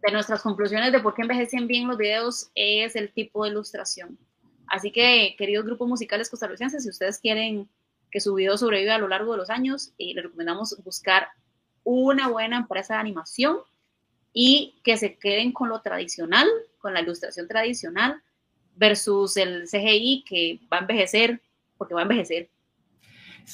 [0.03, 4.19] de nuestras conclusiones de por qué envejecen bien los videos es el tipo de ilustración.
[4.67, 7.69] Así que, queridos grupos musicales costarricenses, si ustedes quieren
[8.11, 11.29] que su video sobreviva a lo largo de los años, eh, les recomendamos buscar
[11.85, 13.59] una buena empresa de animación
[14.33, 16.47] y que se queden con lo tradicional,
[16.79, 18.23] con la ilustración tradicional,
[18.75, 21.41] versus el CGI que va a envejecer,
[21.79, 22.51] porque va a envejecer.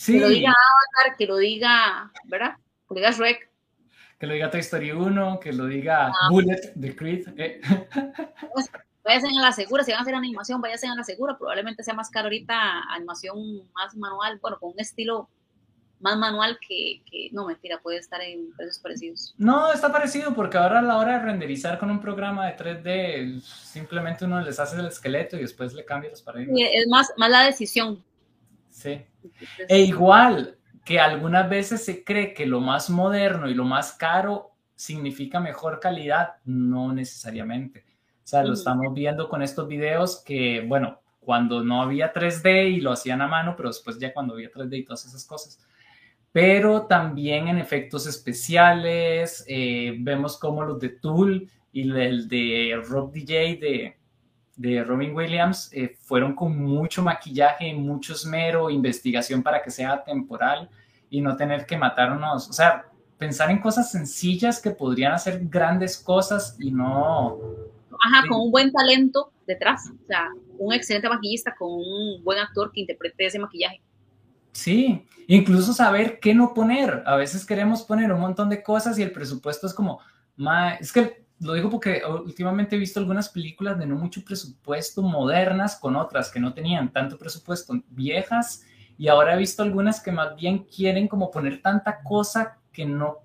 [0.07, 2.57] Que lo diga Avatar, que lo diga, ¿verdad?
[2.89, 3.52] Que lo diga Shrek,
[4.23, 6.29] que lo diga Toy Story 1, que lo diga ah.
[6.31, 7.27] Bullet de Creed.
[7.37, 7.61] Eh.
[8.55, 8.71] Pues,
[9.03, 11.93] váyanse a la segura, si van a hacer animación, váyanse a la segura, probablemente sea
[11.93, 12.55] más caro ahorita
[12.95, 15.29] animación más manual, bueno, con un estilo
[15.99, 19.35] más manual que, que, no, mentira, puede estar en precios parecidos.
[19.39, 23.41] No, está parecido porque ahora a la hora de renderizar con un programa de 3D,
[23.41, 26.61] simplemente uno les hace el esqueleto y después le cambia los paradigmas.
[26.73, 28.05] Es más, más la decisión.
[28.71, 29.05] Sí.
[29.69, 34.51] E igual, que algunas veces se cree que lo más moderno y lo más caro
[34.75, 37.85] significa mejor calidad, no necesariamente.
[38.25, 42.81] O sea, lo estamos viendo con estos videos que, bueno, cuando no había 3D y
[42.81, 45.61] lo hacían a mano, pero después ya cuando había 3D y todas esas cosas.
[46.33, 53.13] Pero también en efectos especiales, eh, vemos como los de Tool y el de Rock
[53.13, 53.97] DJ de,
[54.57, 60.69] de Robin Williams eh, fueron con mucho maquillaje, mucho esmero, investigación para que sea temporal
[61.11, 62.87] y no tener que matarnos, o sea,
[63.19, 67.39] pensar en cosas sencillas que podrían hacer grandes cosas y no...
[68.05, 70.29] Ajá, con un buen talento detrás, o sea,
[70.59, 73.81] un excelente maquillista con un buen actor que interprete ese maquillaje.
[74.53, 77.03] Sí, incluso saber qué no poner.
[77.07, 80.01] A veces queremos poner un montón de cosas y el presupuesto es como,
[80.81, 85.77] es que lo digo porque últimamente he visto algunas películas de no mucho presupuesto modernas
[85.77, 88.65] con otras que no tenían tanto presupuesto, viejas,
[88.97, 93.19] y ahora he visto algunas que más bien quieren como poner tanta cosa que no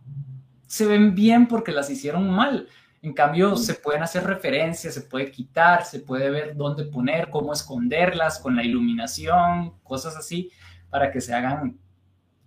[0.66, 2.68] se ven bien porque las hicieron mal.
[3.04, 7.54] En cambio, se pueden hacer referencias, se puede quitar, se puede ver dónde poner, cómo
[7.54, 10.50] esconderlas con la iluminación, cosas así,
[10.90, 11.78] para que se hagan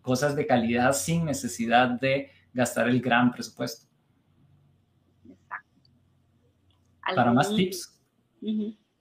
[0.02, 3.89] cosas de calidad sin necesidad de gastar el gran presupuesto.
[7.14, 7.98] Para más tips.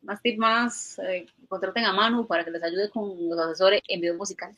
[0.01, 4.01] Más tips, más, eh, contraten a Manu para que les ayude con los asesores en
[4.01, 4.57] videos musicales,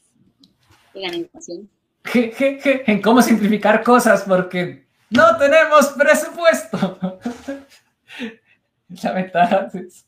[0.93, 1.69] en animación.
[2.13, 6.99] en cómo simplificar cosas, porque no tenemos presupuesto.
[9.03, 10.05] La ventaja es...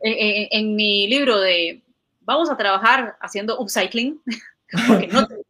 [0.00, 1.80] En, en, mi libro de
[2.24, 4.20] Vamos a trabajar haciendo upcycling,
[4.88, 5.26] porque no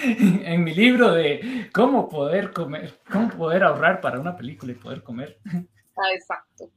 [0.44, 5.02] en mi libro de cómo poder comer, cómo poder ahorrar para una película y poder
[5.02, 5.38] comer.
[5.44, 6.70] Ah, exacto.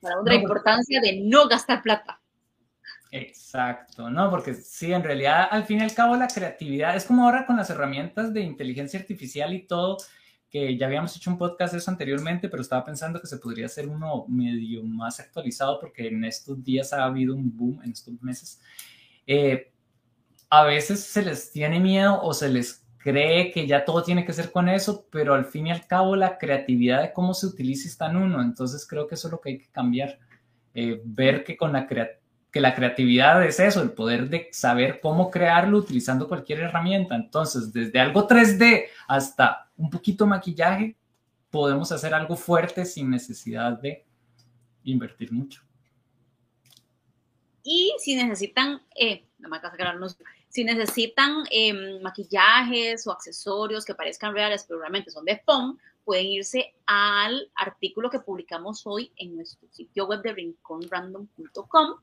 [0.00, 2.20] Para la importancia de no gastar plata.
[3.12, 4.30] Exacto, ¿no?
[4.30, 7.56] Porque sí, en realidad, al fin y al cabo, la creatividad es como ahora con
[7.56, 9.98] las herramientas de inteligencia artificial y todo,
[10.48, 13.66] que ya habíamos hecho un podcast de eso anteriormente, pero estaba pensando que se podría
[13.66, 18.20] hacer uno medio más actualizado porque en estos días ha habido un boom, en estos
[18.22, 18.60] meses.
[19.26, 19.72] Eh,
[20.50, 24.32] a veces se les tiene miedo o se les cree que ya todo tiene que
[24.32, 27.88] ser con eso, pero al fin y al cabo la creatividad de cómo se utiliza
[27.88, 30.18] está en uno, entonces creo que eso es lo que hay que cambiar,
[30.74, 35.30] eh, ver que con la que la creatividad es eso, el poder de saber cómo
[35.30, 37.14] crearlo utilizando cualquier herramienta.
[37.14, 40.96] Entonces, desde algo 3D hasta un poquito de maquillaje,
[41.48, 44.04] podemos hacer algo fuerte sin necesidad de
[44.82, 45.62] invertir mucho.
[47.62, 49.26] Y si necesitan, eh,
[50.50, 56.26] si necesitan em, maquillajes o accesorios que parezcan reales, pero realmente son de foam, pueden
[56.26, 62.00] irse al artículo que publicamos hoy en nuestro sitio web de rinconrandom.com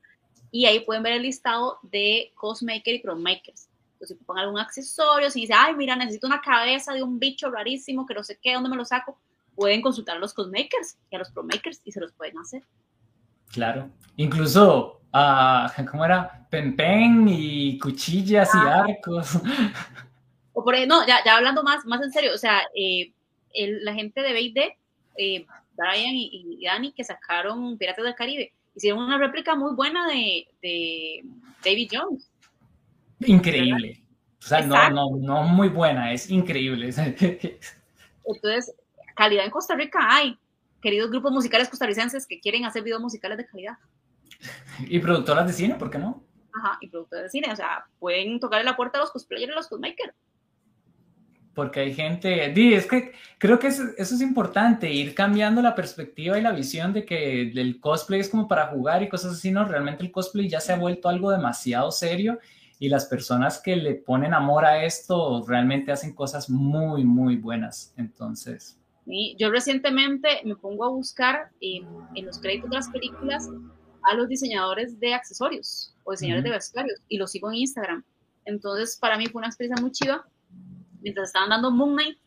[0.50, 3.68] y ahí pueden ver el listado de cosmaker y promakers.
[3.94, 7.52] Entonces, si ponen algún accesorio, si dice, ay, mira, necesito una cabeza de un bicho
[7.52, 9.20] rarísimo que no sé qué, ¿dónde me lo saco?
[9.56, 12.64] Pueden consultar a los cosmakers y a los promakers y se los pueden hacer.
[13.52, 13.90] Claro.
[14.16, 16.48] Incluso, uh, ¿cómo era?
[16.50, 19.40] Pen pen y cuchillas y arcos.
[20.54, 23.14] O por no, ya, ya hablando más, más en serio, o sea, eh,
[23.54, 24.78] el, la gente de B&D,
[25.18, 25.46] eh,
[25.76, 30.48] Brian y, y Dani, que sacaron Piratas del Caribe, hicieron una réplica muy buena de,
[30.62, 31.24] de
[31.64, 32.32] David Jones.
[33.20, 34.04] Increíble.
[34.40, 36.90] O sea, no, no, no muy buena, es increíble.
[38.26, 38.74] Entonces,
[39.16, 40.38] calidad en Costa Rica hay.
[40.82, 43.78] Queridos grupos musicales costarricenses que quieren hacer videos musicales de calidad.
[44.88, 46.24] Y productoras de cine, ¿por qué no?
[46.54, 47.52] Ajá, y productoras de cine.
[47.52, 50.14] O sea, pueden tocarle la puerta a los cosplayers y a los cosmakers
[51.58, 56.44] porque hay gente, es que creo que eso, es importante, ir cambiando la perspectiva y
[56.44, 60.04] la visión de que el cosplay es como para jugar y cosas así, no, realmente
[60.04, 62.38] el cosplay ya se ha vuelto algo demasiado serio
[62.78, 67.92] y las personas que le ponen amor a esto realmente hacen cosas muy, muy buenas,
[67.98, 68.80] entonces.
[69.06, 73.50] Sí, yo recientemente me pongo a buscar en los créditos de las películas
[74.10, 78.04] a los diseñadores de accesorios o diseñadores de vestuarios y los sigo en Instagram.
[78.46, 80.26] Entonces, para mí fue una experiencia muy chiva
[81.02, 82.18] mientras estaban dando Moon Knight,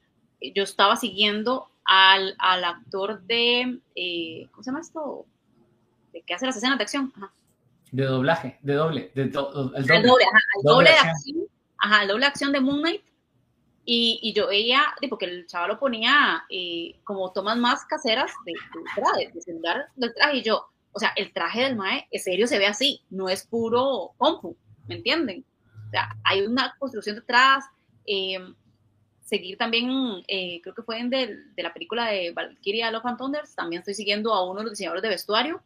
[0.54, 5.26] yo estaba siguiendo al, al actor de, eh, ¿cómo se llama esto?
[6.12, 7.12] De que hace las escenas de acción.
[7.92, 9.76] De doblaje, de doble, de el doble.
[9.76, 11.36] El doble, ajá, el doble, de acción.
[11.78, 13.02] Ajá, el doble de acción de Moon Knight.
[13.84, 18.52] Y, y yo veía, porque el chaval lo ponía eh, como tomas más caseras de,
[18.52, 20.36] de, de, celular del traje.
[20.38, 23.46] Y yo, o sea, el traje del Mae, en serio, se ve así, no es
[23.46, 24.56] puro compu,
[24.88, 25.44] ¿me entienden?
[25.88, 27.64] O sea, hay una construcción detrás.
[28.06, 28.38] Eh,
[29.30, 29.88] seguir también,
[30.26, 33.94] eh, creo que fue de, de, la película de Valkyria Love and Thunders, también estoy
[33.94, 35.62] siguiendo a uno de los diseñadores de vestuario,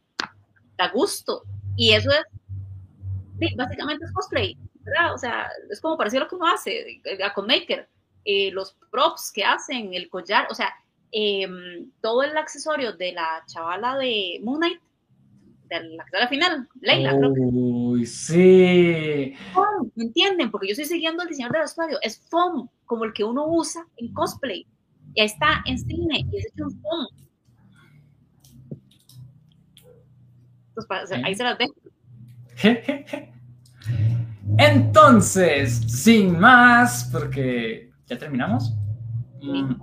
[0.77, 1.41] da gusto.
[1.75, 5.15] Y eso es, básicamente es cosplay, ¿verdad?
[5.15, 7.89] O sea, es como parecido a lo que uno hace, a Conmaker,
[8.23, 10.71] eh, los props que hacen, el collar, o sea,
[11.11, 14.79] em, todo el accesorio de la chavala de Moon Knight
[15.69, 17.33] de la actora final, Leila, creo.
[17.35, 19.33] Uy, sí.
[19.95, 20.51] ¿Me entienden?
[20.51, 21.97] Porque yo estoy siguiendo al diseñador de vestuario.
[22.01, 24.67] Es foam, como el que uno usa en cosplay.
[25.13, 27.07] Y ahí está en cine, y es hecho en foam.
[30.69, 31.75] Entonces, ahí se las dejo.
[34.57, 38.73] Entonces, sin más, porque ya terminamos.
[39.41, 39.75] Mm,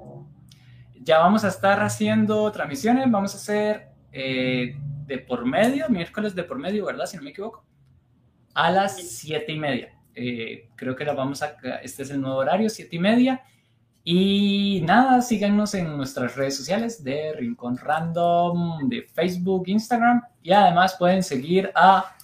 [1.01, 4.77] ya vamos a estar haciendo transmisiones, vamos a hacer eh,
[5.13, 7.05] de por medio, miércoles de por medio, ¿verdad?
[7.05, 7.65] Si no me equivoco.
[8.55, 9.99] A las siete y media.
[10.15, 13.43] Eh, creo que la vamos a, este es el nuevo horario, siete y media.
[14.05, 20.23] Y nada, síganos en nuestras redes sociales de Rincón Random, de Facebook, Instagram.
[20.43, 22.17] Y además pueden seguir a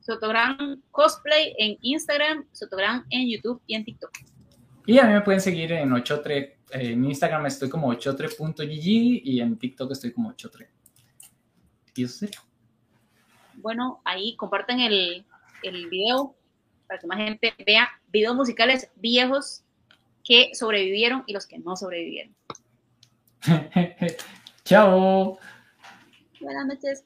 [0.00, 4.10] Sotogram Cosplay en Instagram, Sotogram en YouTube y en TikTok.
[4.86, 9.56] Y a mí me pueden seguir en 83, en Instagram estoy como 83.gg y en
[9.56, 10.79] TikTok estoy como 83.
[11.94, 12.40] Y eso sería.
[13.54, 15.24] Bueno, ahí compartan el,
[15.62, 16.34] el video
[16.86, 19.62] para que más gente vea videos musicales viejos
[20.24, 22.34] que sobrevivieron y los que no sobrevivieron.
[24.64, 25.38] Chao.
[26.40, 27.04] Buenas noches.